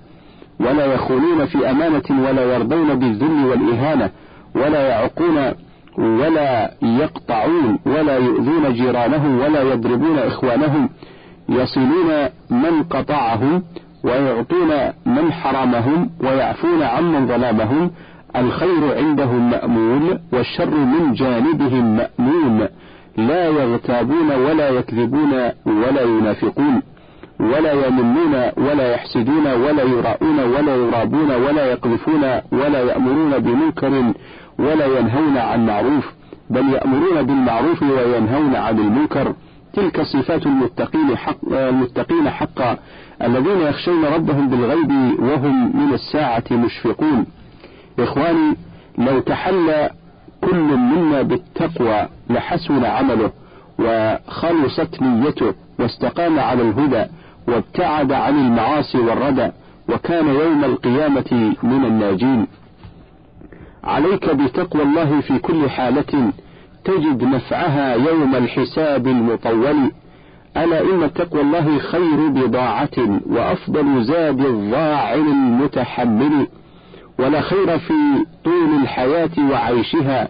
ولا 0.61 0.87
يخونون 0.95 1.47
في 1.47 1.71
أمانة 1.71 2.29
ولا 2.29 2.55
يرضون 2.55 2.95
بالذل 2.95 3.45
والإهانة 3.45 4.11
ولا 4.55 4.89
يعقون 4.89 5.53
ولا 5.99 6.71
يقطعون 6.83 7.79
ولا 7.87 8.17
يؤذون 8.17 8.73
جيرانهم 8.73 9.39
ولا 9.39 9.63
يضربون 9.63 10.19
إخوانهم. 10.19 10.89
يصلون 11.49 12.29
من 12.51 12.83
قطعهم 12.83 13.63
ويعطون 14.05 14.71
من 15.07 15.33
حرمهم 15.33 16.11
ويعفون 16.21 16.83
عمن 16.83 17.27
ظلمهم 17.27 17.91
الخير 18.37 18.97
عندهم 18.97 19.51
مأمول 19.51 20.19
والشر 20.33 20.75
من 20.75 21.13
جانبهم 21.13 21.97
مأمون. 21.97 22.69
لا 23.17 23.49
يغتابون 23.49 24.31
ولا 24.31 24.69
يكذبون 24.69 25.33
ولا 25.67 26.03
ينافقون 26.03 26.83
ولا 27.41 27.73
يمنون 27.87 28.35
ولا 28.57 28.95
يحسدون 28.95 29.47
ولا 29.47 29.83
يراؤون 29.83 30.41
ولا 30.41 30.77
يرابون 30.77 31.31
ولا 31.31 31.67
يقذفون 31.73 32.41
ولا 32.53 32.81
يأمرون 32.83 33.39
بمنكر 33.39 34.13
ولا 34.59 34.87
ينهون 34.99 35.37
عن 35.37 35.67
معروف 35.67 36.13
بل 36.51 36.69
يأمرون 36.75 37.23
بالمعروف 37.23 37.83
وينهون 37.83 38.57
عن 38.57 38.79
المنكر. 38.79 39.35
تلك 39.73 40.03
صفات 40.03 40.47
المتقين 40.47 41.17
حق 41.17 41.53
المتقين 41.53 42.31
حقا 42.31 42.79
الذين 43.23 43.61
يخشون 43.61 44.05
ربهم 44.05 44.49
بالغيب 44.49 44.91
وهم 45.21 45.77
من 45.77 45.95
الساعة 45.95 46.45
مشفقون. 46.51 47.27
إخواني 47.99 48.57
لو 48.99 49.21
تحلى 49.21 49.91
كل 50.51 50.77
منا 50.77 51.23
بالتقوى 51.23 52.09
لحسن 52.31 52.85
عمله 52.85 53.31
وخلصت 53.79 55.03
نيته 55.03 55.55
واستقام 55.79 56.39
على 56.39 56.63
الهدى 56.63 57.05
وابتعد 57.49 58.13
عن 58.13 58.39
المعاصي 58.39 58.99
والردى 58.99 59.51
وكان 59.89 60.27
يوم 60.27 60.65
القيامة 60.65 61.55
من 61.63 61.85
الناجين. 61.85 62.47
عليك 63.85 64.31
بتقوى 64.31 64.83
الله 64.83 65.21
في 65.21 65.39
كل 65.39 65.71
حالة 65.71 66.33
تجد 66.85 67.25
نفعها 67.25 67.95
يوم 67.95 68.35
الحساب 68.35 69.07
المطول. 69.07 69.91
ألا 70.57 70.81
إن 70.81 71.13
تقوى 71.13 71.41
الله 71.41 71.79
خير 71.79 72.29
بضاعة 72.29 73.21
وأفضل 73.27 74.05
زاد 74.05 74.41
الضاعن 74.41 75.29
المتحمل. 75.29 76.47
ولا 77.19 77.41
خير 77.41 77.79
في 77.79 78.27
طول 78.45 78.83
الحياة 78.83 79.51
وعيشها 79.51 80.29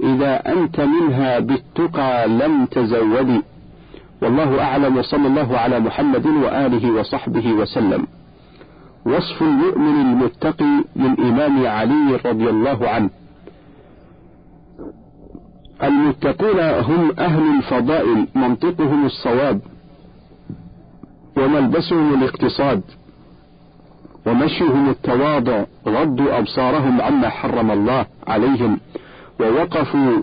إذا 0.00 0.52
أنت 0.52 0.80
منها 0.80 1.38
بالتقى 1.38 2.28
لم 2.28 2.66
تزودي 2.66 3.42
والله 4.22 4.62
أعلم 4.62 4.96
وصلى 4.96 5.26
الله 5.26 5.58
على 5.58 5.80
محمد 5.80 6.26
وآله 6.26 6.92
وصحبه 6.92 7.52
وسلم. 7.52 8.06
وصف 9.06 9.42
المؤمن 9.42 10.00
المتقي 10.00 10.84
للإمام 10.96 11.66
علي 11.66 12.16
رضي 12.24 12.50
الله 12.50 12.88
عنه. 12.88 13.10
المتقون 15.82 16.60
هم 16.60 17.12
أهل 17.18 17.56
الفضائل 17.58 18.26
منطقهم 18.34 19.06
الصواب 19.06 19.60
وملبسهم 21.36 22.14
الاقتصاد. 22.14 22.82
ومشيهم 24.26 24.88
التواضع 24.88 25.64
غضوا 25.88 26.38
أبصارهم 26.38 27.00
عما 27.00 27.28
حرم 27.28 27.70
الله 27.70 28.06
عليهم 28.26 28.80
ووقفوا 29.40 30.22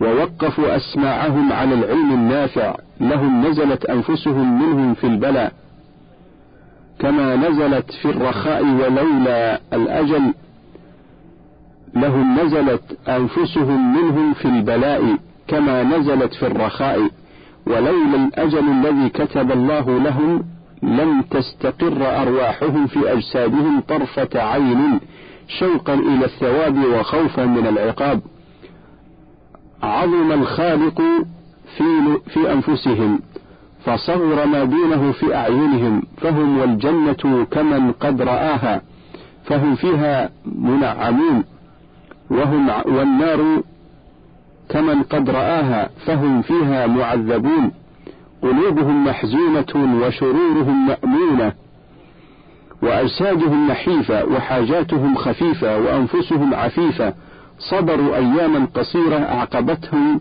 ووقفوا 0.00 0.76
أسماعهم 0.76 1.52
على 1.52 1.74
العلم 1.74 2.12
النافع 2.12 2.74
لهم 3.00 3.46
نزلت 3.46 3.84
أنفسهم 3.84 4.62
منهم 4.62 4.94
في 4.94 5.06
البلاء 5.06 5.52
كما 6.98 7.36
نزلت 7.36 7.90
في 8.02 8.10
الرخاء 8.10 8.64
ولولا 8.64 9.60
الأجل 9.72 10.34
لهم 11.94 12.40
نزلت 12.40 12.82
أنفسهم 13.08 13.96
منهم 13.96 14.34
في 14.34 14.44
البلاء 14.44 15.16
كما 15.48 15.82
نزلت 15.82 16.34
في 16.34 16.46
الرخاء 16.46 17.10
ولولا 17.66 18.16
الأجل 18.16 18.68
الذي 18.70 19.08
كتب 19.08 19.52
الله 19.52 19.98
لهم 19.98 20.44
لم 20.82 21.22
تستقر 21.22 22.22
أرواحهم 22.22 22.86
في 22.86 23.12
أجسادهم 23.12 23.80
طرفة 23.80 24.28
عين 24.34 25.00
شوقا 25.58 25.94
إلى 25.94 26.24
الثواب 26.24 26.84
وخوفا 26.84 27.44
من 27.44 27.66
العقاب. 27.66 28.20
عظم 29.82 30.32
الخالق 30.32 31.02
في, 31.76 32.18
في 32.28 32.52
أنفسهم 32.52 33.20
فصغر 33.84 34.46
ما 34.46 34.64
دونه 34.64 35.12
في 35.12 35.34
أعينهم 35.34 36.02
فهم 36.16 36.58
والجنة 36.58 37.46
كمن 37.50 37.92
قد 37.92 38.22
رآها 38.22 38.82
فهم 39.44 39.74
فيها 39.74 40.30
منعمون 40.46 41.44
وهم 42.30 42.68
والنار 42.68 43.62
كمن 44.68 45.02
قد 45.02 45.30
رآها 45.30 45.90
فهم 46.06 46.42
فيها 46.42 46.86
معذبون. 46.86 47.72
قلوبهم 48.42 49.04
محزونة 49.04 50.00
وشرورهم 50.02 50.86
مأمونة 50.86 51.52
وأجسادهم 52.82 53.68
نحيفة 53.68 54.24
وحاجاتهم 54.24 55.14
خفيفة 55.14 55.78
وأنفسهم 55.78 56.54
عفيفة 56.54 57.14
صبروا 57.58 58.16
أياما 58.16 58.66
قصيرة 58.74 59.16
أعقبتهم 59.16 60.20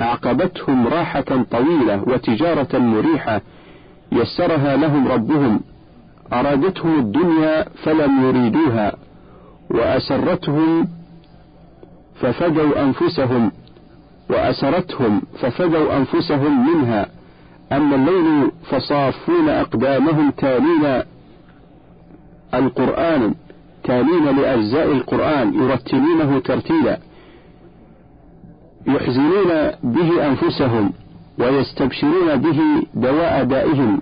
أعقبتهم 0.00 0.86
راحة 0.88 1.44
طويلة 1.50 2.02
وتجارة 2.06 2.78
مريحة 2.78 3.40
يسرها 4.12 4.76
لهم 4.76 5.08
ربهم. 5.08 5.60
أرادتهم 6.32 6.98
الدنيا 6.98 7.64
فلم 7.84 8.24
يريدوها 8.24 8.92
وأسرتهم 9.70 10.88
ففدوا 12.20 12.82
أنفسهم 12.82 13.52
وأسرتهم 14.30 15.22
ففدوا 15.40 15.96
أنفسهم 15.96 16.66
منها 16.72 17.06
أما 17.72 17.96
الليل 17.96 18.50
فصافون 18.70 19.48
أقدامهم 19.48 20.30
تالين 20.30 21.02
القرآن 22.54 23.34
تالين 23.84 24.24
لأجزاء 24.24 24.92
القرآن 24.92 25.54
يرتلونه 25.54 26.38
ترتيلا. 26.38 26.98
يحزنون 28.86 29.70
به 29.82 30.26
أنفسهم 30.26 30.92
ويستبشرون 31.38 32.36
به 32.36 32.60
دواء 32.94 33.44
دائهم. 33.44 34.00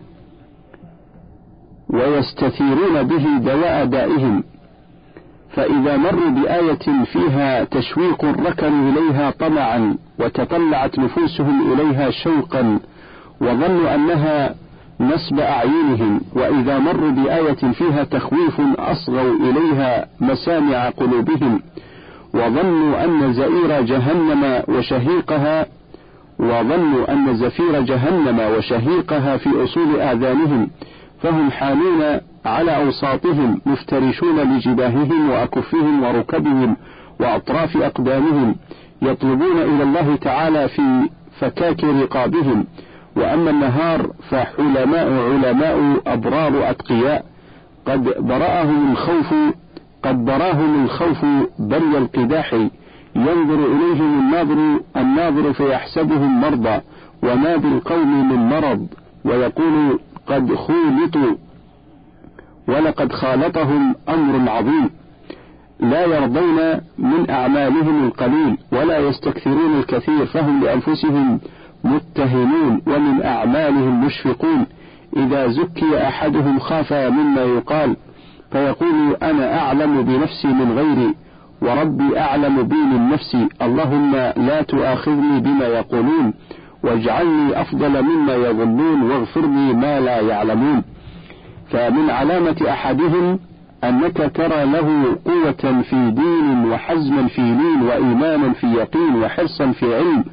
ويستثيرون 1.91 3.03
به 3.03 3.39
دواء 3.39 3.85
دائهم. 3.85 4.45
فإذا 5.51 5.97
مروا 5.97 6.29
بآية 6.29 7.05
فيها 7.05 7.65
تشويق 7.65 8.25
ركنوا 8.25 8.91
إليها 8.93 9.31
طمعا 9.31 9.97
وتطلعت 10.19 10.99
نفوسهم 10.99 11.73
إليها 11.73 12.11
شوقا. 12.11 12.81
وظنوا 13.41 13.95
أنها 13.95 14.55
نسب 15.01 15.41
أعينهم 15.41 16.21
وإذا 16.35 16.79
مروا 16.79 17.11
بآية 17.11 17.73
فيها 17.73 18.05
تخويف 18.05 18.61
أصغوا 18.79 19.35
إليها 19.37 20.07
مسامع 20.21 20.89
قلوبهم 20.91 21.61
وظنوا 22.35 23.05
أن 23.05 23.33
زئير 23.33 23.81
جهنم 23.81 24.63
وشهيقها 24.69 25.67
وظنوا 26.39 27.13
أن 27.13 27.37
زفير 27.37 27.81
جهنم 27.81 28.41
وشهيقها 28.57 29.37
في 29.37 29.65
أصول 29.65 30.01
آذانهم 30.01 30.69
فهم 31.23 31.51
حامون 31.51 32.21
على 32.45 32.77
أوساطهم 32.77 33.61
مفترشون 33.67 34.41
لجباههم 34.41 35.31
وأكفهم 35.31 36.03
وركبهم 36.03 36.77
وأطراف 37.21 37.77
أقدامهم 37.77 38.57
يطلبون 39.03 39.59
إلى 39.59 39.83
الله 39.83 40.17
تعالى 40.17 40.69
في 40.69 41.09
فكاك 41.41 41.85
رقابهم 41.85 42.65
وأما 43.17 43.51
النهار 43.51 44.11
فحلماء 44.31 45.13
علماء 45.13 46.01
أبرار 46.07 46.71
أتقياء. 46.71 47.25
قد 47.87 48.05
برأهم 48.19 48.93
الخوف 48.93 49.35
قد 50.03 50.25
براهم 50.25 50.85
الخوف 50.85 51.25
بري 51.59 51.99
القداح. 51.99 52.53
ينظر 53.17 53.67
إليهم 53.67 54.21
الناظر 54.21 54.81
الناظر 54.97 55.53
فيحسبهم 55.53 56.41
مرضى 56.41 56.81
وما 57.23 57.57
بالقوم 57.57 58.29
من 58.33 58.49
مرض. 58.49 58.87
ويقول 59.25 59.99
قد 60.27 60.55
خولطوا 60.55 61.37
ولقد 62.69 63.13
خالطهم 63.13 63.95
أمر 64.09 64.51
عظيم. 64.51 64.91
لا 65.81 66.05
يرضون 66.05 66.81
من 66.99 67.31
أعمالهم 67.31 68.07
القليل 68.07 68.59
ولا 68.73 68.99
يستكثرون 68.99 69.79
الكثير. 69.79 70.27
فهم 70.27 70.65
لأنفسهم 70.65 71.41
متهمون 71.87 72.83
ومن 72.87 73.23
أعمالهم 73.23 74.05
مشفقون. 74.05 74.67
إذا 75.17 75.49
زكي 75.49 76.07
أحدهم 76.09 76.59
خاف 76.59 76.93
مما 76.93 77.43
يقال 77.43 77.97
فيقول 78.53 79.17
أنا 79.23 79.59
أعلم 79.59 80.03
بنفسي 80.03 80.49
من 80.49 80.73
غيري 80.73 81.15
وربي 81.63 82.19
أعلم 82.19 82.63
بي 82.63 82.77
من 82.77 83.09
نفسي. 83.09 83.49
اللهم 83.63 84.13
لا 84.37 84.63
تؤاخذني 84.63 85.41
بما 85.41 85.67
يقولون 85.67 86.35
واجعلني 86.85 87.61
أفضل 87.61 88.03
مما 88.03 88.35
يظنون 88.35 89.03
واغفر 89.03 89.41
لي 89.41 89.73
ما 89.73 90.01
لا 90.01 90.21
يعلمون. 90.21 90.83
فمن 91.71 92.11
علامة 92.11 92.57
أحدهم 92.71 93.39
أنك 93.85 94.31
ترى 94.35 94.65
له 94.65 95.19
قوة 95.25 95.83
في 95.83 96.11
دين 96.11 96.65
وحزما 96.73 97.29
في 97.29 97.41
لين 97.41 97.83
وإيمانا 97.83 98.53
في 98.53 98.67
يقين 98.67 99.17
وحرصا 99.23 99.73
في 99.73 99.97
علم 99.97 100.25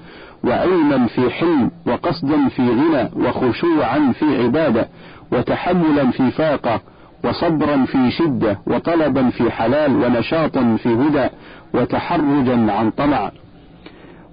وعلما 0.44 1.08
في 1.08 1.30
حلم 1.30 1.72
وقصدا 1.88 2.50
في 2.50 2.62
غنى 2.70 3.10
وخشوعا 3.28 4.14
في 4.20 4.44
عبادة 4.44 4.88
وتحملا 5.32 6.12
في 6.12 6.32
فاقة 6.32 6.82
وصبرا 7.24 7.86
في 7.86 8.12
شدة 8.12 8.60
وطلبا 8.68 9.30
في 9.30 9.52
حلال 9.52 9.96
ونشاطا 9.96 10.78
في 10.84 10.90
هدى 10.90 11.28
وتحرجا 11.74 12.72
عن 12.72 12.92
طمع. 12.92 13.32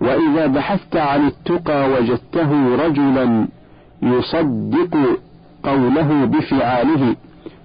وإذا 0.00 0.46
بحثت 0.46 0.96
عن 0.96 1.26
التقى 1.26 1.90
وجدته 1.90 2.76
رجلا 2.86 3.48
يصدق 4.02 4.96
قوله 5.62 6.24
بفعاله. 6.24 7.16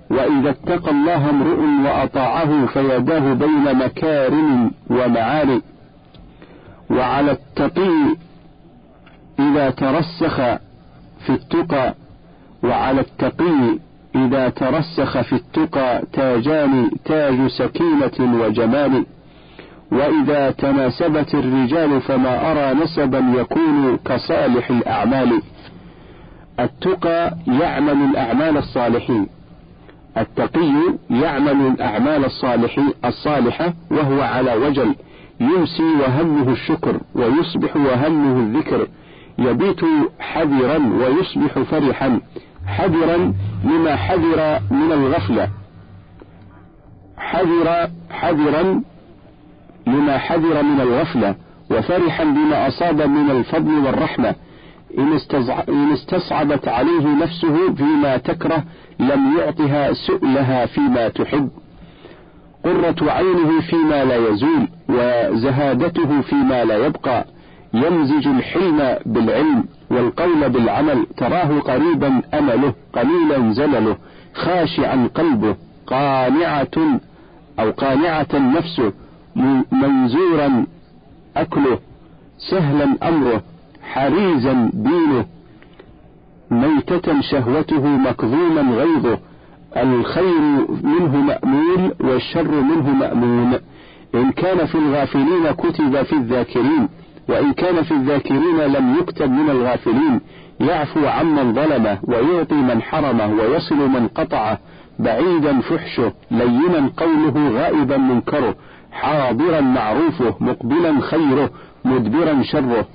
وإذا 0.10 0.50
اتقى 0.50 0.92
الله 0.92 1.30
امرؤ 1.30 1.60
وأطاعه 1.86 2.66
فيداه 2.66 3.34
بين 3.34 3.78
مكارم 3.78 4.72
ومعالي 4.90 5.62
وعلى 6.90 7.32
التقي 7.32 8.16
إذا 9.40 9.70
ترسخ 9.70 10.36
في 11.26 11.30
التقى 11.30 11.94
وعلى 12.64 13.02
التقي 13.02 13.80
إذا 14.16 14.50
ترسخ 14.50 15.22
في 15.22 15.34
التقى 15.34 16.02
تاجان 16.14 16.92
تاج 17.06 17.48
سكينة 17.48 18.42
وجمال. 18.42 19.06
وإذا 19.92 20.52
تناسبت 20.52 21.36
الرجال 21.36 22.02
فما 22.02 22.52
أرى 22.52 22.84
نسبا 22.84 23.34
يكون 23.40 23.98
كصالح 23.98 24.70
الأعمال. 24.70 25.42
التقى 26.60 27.36
يعمل 27.48 28.10
الأعمال 28.10 28.58
الصالحين. 28.58 29.28
التقي 30.18 30.74
يعمل 31.10 31.68
الأعمال 31.68 32.26
الصالحين 32.26 32.90
الصالحة 33.06 33.74
وهو 33.92 34.22
على 34.22 34.54
وجل. 34.54 34.96
يمسي 35.40 35.84
وهمه 35.84 36.52
الشكر 36.52 37.00
ويصبح 37.16 37.76
وهمه 37.76 38.40
الذكر. 38.40 38.88
يبيت 39.40 39.82
حذرا 40.20 40.78
ويصبح 40.78 41.60
فرحا. 41.60 42.20
حذرا 42.68 43.34
لما 43.64 43.96
حذر 43.96 44.60
من 44.72 44.92
الغفلة. 44.92 45.50
حذر 47.18 47.90
حذرا 48.12 48.82
لما 49.88 50.18
حذر 50.18 50.64
من 50.64 50.82
الغفلة 50.82 51.36
وفرحا 51.72 52.24
بما 52.24 52.68
أصاب 52.68 53.02
من 53.02 53.32
الفضل 53.32 53.86
والرحمة. 53.86 54.36
إن 55.70 55.92
استصعبت 55.94 56.68
عليه 56.68 57.16
نفسه 57.24 57.74
فيما 57.74 58.18
تكره 58.18 58.64
لم 59.00 59.38
يعطها 59.38 59.94
سؤلها 59.94 60.66
فيما 60.66 61.10
تحب. 61.10 61.50
قرة 62.64 63.12
عينه 63.12 63.62
فيما 63.62 64.06
لا 64.06 64.16
يزول 64.30 64.68
وزهادته 64.90 66.22
فيما 66.22 66.66
لا 66.66 66.86
يبقى. 66.86 67.26
يمزج 67.76 68.28
الحلم 68.28 68.98
بالعلم 69.06 69.64
والقول 69.92 70.50
بالعمل 70.50 71.06
تراه 71.18 71.60
قريبا 71.60 72.22
أمله 72.34 72.74
قليلا 72.94 73.54
زلله 73.54 73.98
خاشعا 74.34 75.10
قلبه 75.16 75.56
قانعة 75.88 77.00
أو 77.60 77.72
قانعة 77.72 78.28
نفسه 78.34 78.94
منزورا 79.72 80.66
أكله 81.38 81.80
سهلا 82.50 83.10
أمره 83.10 83.44
حريزا 83.84 84.70
دينه. 84.74 85.26
ميتة 86.52 87.22
شهوته 87.22 87.88
مكظوما 87.88 88.62
غيظه 88.62 89.20
الخير 89.78 90.42
منه 90.84 91.16
مأمول 91.18 91.94
والشر 92.00 92.62
منه 92.62 92.90
مأمون. 92.90 93.60
إن 94.16 94.32
كان 94.32 94.66
في 94.66 94.76
الغافلين 94.76 95.52
كتب 95.52 96.04
في 96.04 96.14
الذاكرين. 96.14 96.90
وإن 97.30 97.54
كان 97.54 97.84
في 97.84 97.92
الذاكرين 97.92 98.58
لم 98.58 98.96
يكتب 99.00 99.32
من 99.32 99.50
الغافلين 99.50 100.22
يعفو 100.60 101.08
عمن 101.08 101.54
ظلمه 101.54 102.00
ويعطي 102.04 102.56
من 102.56 102.82
حرمه 102.82 103.34
ويصل 103.34 103.90
من 103.90 104.08
قطعه 104.08 104.60
بعيدا 105.00 105.62
فحشه 105.62 106.14
لينا 106.32 106.92
قوله 106.98 107.50
غائبا 107.50 107.98
منكره 107.98 108.56
حاضرا 108.92 109.62
معروفه 109.62 110.36
مقبلا 110.40 111.02
خيره 111.02 111.50
مدبرا 111.86 112.42
شره. 112.44 112.86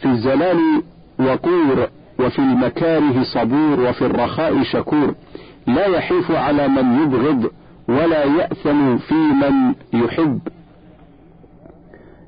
في 0.00 0.06
الزلال 0.08 0.82
وقور 1.20 1.88
وفي 2.20 2.38
المكاره 2.38 3.22
صبور 3.22 3.80
وفي 3.80 4.06
الرخاء 4.06 4.62
شكور. 4.62 5.14
لا 5.66 5.86
يحيف 5.86 6.30
على 6.30 6.68
من 6.68 7.02
يبغض 7.02 7.50
ولا 7.88 8.24
يأثم 8.24 8.96
في 8.98 9.14
من 9.14 9.74
يحب. 9.92 10.40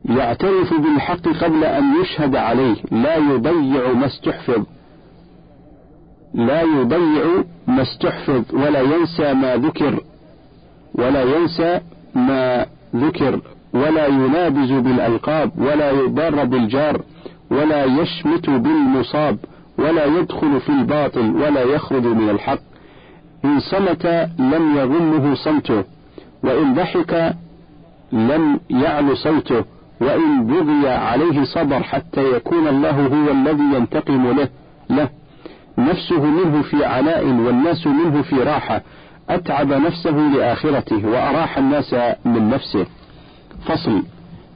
يعترف 0.05 0.75
بالحق 0.75 1.29
قبل 1.45 1.65
أن 1.65 2.03
يشهد 2.03 2.37
عليه. 2.37 2.77
لا 2.91 3.17
يضيع 3.17 3.93
ما 3.93 4.07
استحفظ. 4.07 4.65
لا 6.35 6.63
يضيع 6.63 7.45
ما 7.67 7.83
استحفظ. 7.83 8.43
ولا 8.53 8.81
ينسى 8.81 9.33
ما 9.35 9.57
ذكر. 9.57 10.01
ولا 10.95 11.23
ينسى 11.23 11.81
ما 12.15 12.67
ذكر. 12.97 13.41
ولا 13.73 14.07
ينابز 14.07 14.73
بالألقاب. 14.73 15.51
ولا 15.59 15.91
يضار 15.91 16.45
بالجار. 16.45 17.01
ولا 17.51 17.85
يشمت 17.85 18.51
بالمصاب. 18.51 19.39
ولا 19.79 20.05
يدخل 20.05 20.61
في 20.61 20.69
الباطل. 20.69 21.37
ولا 21.37 21.63
يخرج 21.63 22.07
من 22.07 22.31
الحق. 22.31 22.61
إن 23.45 23.61
صمت 23.61 24.07
لم 24.39 24.77
يغمه 24.77 25.35
صمته. 25.35 25.85
وإن 26.43 26.75
ضحك 26.75 27.35
لم 28.13 28.61
يعل 28.71 29.17
صوته. 29.17 29.65
وإن 30.01 30.47
بغي 30.47 30.91
عليه 30.91 31.45
صبر 31.45 31.83
حتى 31.83 32.33
يكون 32.37 32.69
الله 32.69 32.91
هو 32.91 33.31
الذي 33.31 33.65
ينتقم 33.75 34.27
له 34.31 34.49
له. 34.91 35.09
نفسه 35.79 36.25
منه 36.25 36.63
في 36.63 36.85
علاء 36.85 37.25
والناس 37.25 37.87
منه 37.87 38.23
في 38.23 38.37
راحة. 38.37 38.83
أتعب 39.31 39.73
نفسه 39.73 40.11
لآخرته 40.11 41.07
وأراح 41.09 41.59
الناس 41.59 41.95
من 42.25 42.51
نفسه. 42.51 42.87
فصل. 43.67 44.03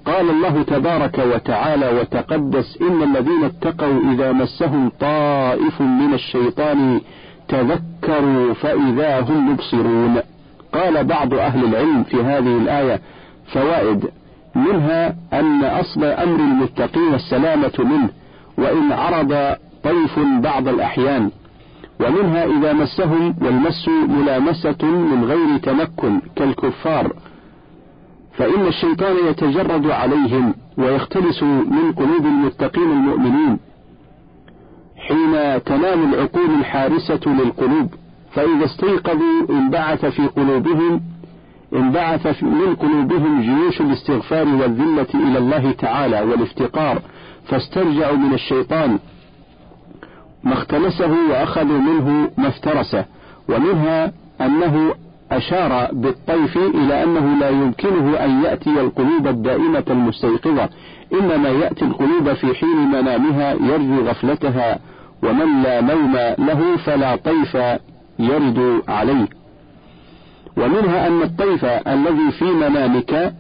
قال 0.06 0.30
الله 0.30 0.62
تبارك 0.62 1.18
وتعالى 1.18 1.88
وتقدس 1.88 2.78
إن 2.82 3.02
الذين 3.02 3.44
اتقوا 3.44 4.12
إذا 4.12 4.32
مسهم 4.32 4.92
طائف 5.00 5.80
من 5.80 6.14
الشيطان 6.14 7.00
تذكروا 7.48 8.54
فإذا 8.54 9.20
هم 9.20 9.52
مبصرون. 9.52 10.20
قال 10.72 11.04
بعض 11.04 11.34
أهل 11.34 11.64
العلم 11.64 12.04
في 12.04 12.16
هذه 12.16 12.56
الآية 12.58 13.00
فوائد 13.52 14.04
منها 14.54 15.14
أن 15.32 15.64
أصل 15.64 16.04
أمر 16.04 16.40
المتقين 16.40 17.14
السلامة 17.14 17.72
منه 17.78 18.08
وإن 18.58 18.92
عرض 18.92 19.56
طيف 19.84 20.18
بعض 20.18 20.68
الأحيان 20.68 21.30
ومنها 22.00 22.44
إذا 22.44 22.72
مسهم 22.72 23.34
والمس 23.42 23.88
ملامسة 23.88 24.76
من 24.82 25.24
غير 25.24 25.58
تمكن 25.58 26.20
كالكفار 26.36 27.12
فإن 28.38 28.66
الشيطان 28.66 29.16
يتجرد 29.28 29.86
عليهم 29.90 30.54
ويختلس 30.78 31.42
من 31.42 31.92
قلوب 31.92 32.26
المتقين 32.26 32.90
المؤمنين 32.92 33.58
حين 34.96 35.62
تنام 35.64 36.12
العقول 36.14 36.50
الحارسة 36.60 37.20
للقلوب 37.26 37.94
فإذا 38.32 38.64
استيقظوا 38.64 39.48
انبعث 39.50 40.04
في 40.06 40.26
قلوبهم 40.26 41.00
انبعث 41.74 42.42
من 42.42 42.74
قلوبهم 42.74 43.40
جيوش 43.40 43.80
الاستغفار 43.80 44.48
والذلة 44.48 45.06
إلى 45.14 45.38
الله 45.38 45.72
تعالى 45.72 46.20
والافتقار 46.20 47.02
فاسترجعوا 47.48 48.16
من 48.16 48.34
الشيطان 48.34 48.98
ما 50.44 50.52
اختلسه 50.52 51.16
وأخذوا 51.30 51.78
منه 51.78 52.30
ما 52.38 52.48
افترسه 52.48 53.04
ومنها 53.48 54.12
أنه 54.40 54.94
أشار 55.32 55.88
بالطيف 55.92 56.56
إلى 56.56 57.02
أنه 57.02 57.38
لا 57.38 57.48
يمكنه 57.50 58.24
أن 58.24 58.42
يأتي 58.44 58.80
القلوب 58.80 59.26
الدائمة 59.26 59.84
المستيقظة 59.90 60.68
إنما 61.12 61.48
يأتي 61.48 61.84
القلوب 61.84 62.32
في 62.32 62.54
حين 62.54 62.88
منامها 62.88 63.52
يرجو 63.52 64.08
غفلتها 64.08 64.78
ومن 65.22 65.62
لا 65.62 65.80
نوم 65.80 66.16
له 66.38 66.76
فلا 66.76 67.16
طيف 67.16 67.54
يرد 68.18 68.82
عليه. 68.88 69.28
ومنها 70.56 71.06
أن 71.06 71.22
الطيف 71.22 71.64
الذي 71.64 72.30
في 72.38 72.44
منامك 72.44 73.34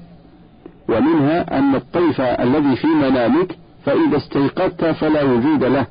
ومنها 0.88 1.58
أن 1.58 1.74
الطيف 1.74 2.20
الذي 2.20 2.76
في 2.76 2.86
منامك 2.86 3.56
فإذا 3.84 4.16
استيقظت 4.16 4.84
فلا 4.84 5.22
وجود 5.22 5.64
له. 5.64 5.86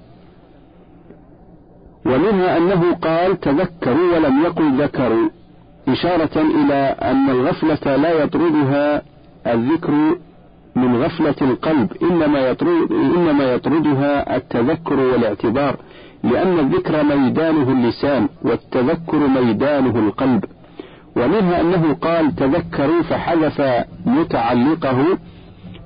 ومنها 2.05 2.57
أنه 2.57 2.93
قال 2.93 3.39
تذكروا 3.39 4.15
ولم 4.15 4.43
يقل 4.43 4.81
ذكروا. 4.83 5.29
إشارة 5.87 6.41
إلى 6.41 6.95
أن 7.01 7.29
الغفلة 7.29 7.95
لا 7.95 8.23
يطردها 8.23 9.01
الذكر 9.47 10.17
من 10.75 10.95
غفلة 11.03 11.35
القلب 11.41 11.91
إنما 12.01 12.39
يطرد 12.39 12.91
إنما 12.91 13.43
يطردها 13.43 14.35
التذكر 14.35 14.99
والاعتبار 14.99 15.75
لأن 16.23 16.59
الذكر 16.59 17.03
ميدانه 17.03 17.71
اللسان 17.71 18.29
والتذكر 18.41 19.27
ميدانه 19.27 19.99
القلب. 19.99 20.45
ومنها 21.15 21.61
أنه 21.61 21.93
قال 21.93 22.35
تذكروا 22.35 23.01
فحذف 23.01 23.85
متعلقه 24.05 25.17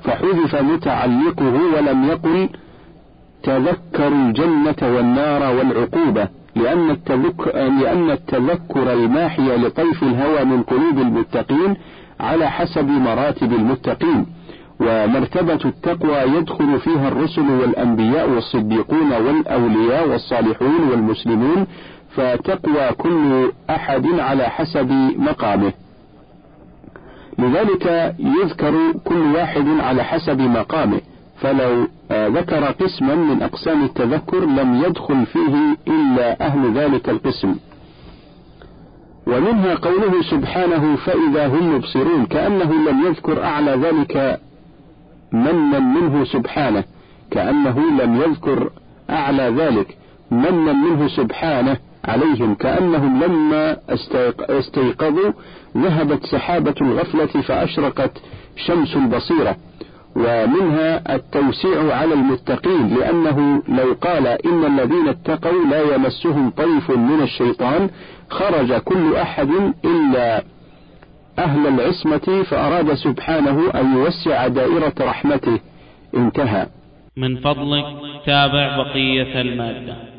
فحذف 0.03 0.55
متعلقه 0.55 1.53
ولم 1.75 2.05
يقل 2.05 2.49
تذكروا 3.43 4.17
الجنة 4.27 4.95
والنار 4.95 5.55
والعقوبة 5.55 6.27
لأن 6.55 6.89
التذكر, 6.89 7.51
لأن 7.53 8.11
التذكر 8.11 8.93
الماحي 8.93 9.57
لطيف 9.57 10.03
الهوى 10.03 10.43
من 10.45 10.63
قلوب 10.63 10.97
المتقين 10.99 11.77
على 12.19 12.51
حسب 12.51 12.87
مراتب 12.87 13.53
المتقين. 13.53 14.25
ومرتبة 14.79 15.59
التقوى 15.65 16.37
يدخل 16.37 16.79
فيها 16.79 17.07
الرسل 17.07 17.49
والأنبياء 17.51 18.29
والصديقون 18.29 19.11
والأولياء 19.13 20.09
والصالحون 20.09 20.89
والمسلمون 20.91 21.67
فتقوى 22.17 22.91
كل 22.97 23.51
أحد 23.69 24.05
على 24.19 24.43
حسب 24.43 24.91
مقامه. 25.17 25.73
لذلك 27.39 28.15
يذكر 28.19 28.93
كل 29.05 29.35
واحد 29.35 29.67
على 29.79 30.03
حسب 30.03 30.41
مقامه. 30.41 31.01
فلو 31.41 31.87
ذكر 32.11 32.63
قسما 32.65 33.15
من 33.15 33.41
أقسام 33.41 33.83
التذكر 33.83 34.45
لم 34.45 34.83
يدخل 34.83 35.25
فيه 35.25 35.77
إلا 35.87 36.45
أهل 36.47 36.73
ذلك 36.73 37.09
القسم. 37.09 37.55
ومنها 39.27 39.75
قوله 39.75 40.21
سبحانه 40.31 40.95
فإذا 40.95 41.47
هم 41.47 41.75
مبصرون 41.75 42.25
كأنه 42.25 42.89
لم 42.91 43.05
يذكر 43.05 43.43
أعلى 43.43 43.71
ذلك 43.71 44.39
منا 45.31 45.79
منه 45.79 46.25
سبحانه 46.25 46.83
كأنه 47.31 47.79
لم 48.01 48.21
يذكر 48.21 48.69
أعلى 49.09 49.43
ذلك 49.43 49.97
منا 50.31 50.73
منه 50.73 51.07
سبحانه. 51.07 51.77
عليهم 52.07 52.55
كأنهم 52.55 53.23
لما 53.23 53.77
استيقظوا 54.49 55.31
ذهبت 55.77 56.25
سحابة 56.25 56.75
الغفلة 56.81 57.41
فأشرقت 57.41 58.11
شمس 58.55 58.95
البصيرة 58.95 59.55
ومنها 60.15 61.15
التوسيع 61.15 61.95
على 61.95 62.13
المتقين 62.13 62.97
لأنه 62.97 63.63
لو 63.69 63.95
قال 64.01 64.27
إن 64.27 64.65
الذين 64.65 65.07
اتقوا 65.07 65.65
لا 65.71 65.95
يمسهم 65.95 66.49
طيف 66.49 66.91
من 66.91 67.21
الشيطان 67.21 67.89
خرج 68.29 68.73
كل 68.73 69.15
أحد 69.15 69.49
إلا 69.85 70.43
أهل 71.39 71.67
العصمة 71.67 72.43
فأراد 72.43 72.93
سبحانه 72.93 73.71
أن 73.75 73.97
يوسع 73.97 74.47
دائرة 74.47 74.93
رحمته. 75.01 75.59
انتهى. 76.15 76.65
من 77.17 77.35
فضلك 77.39 77.85
تابع 78.25 78.77
بقية 78.77 79.41
المادة. 79.41 80.16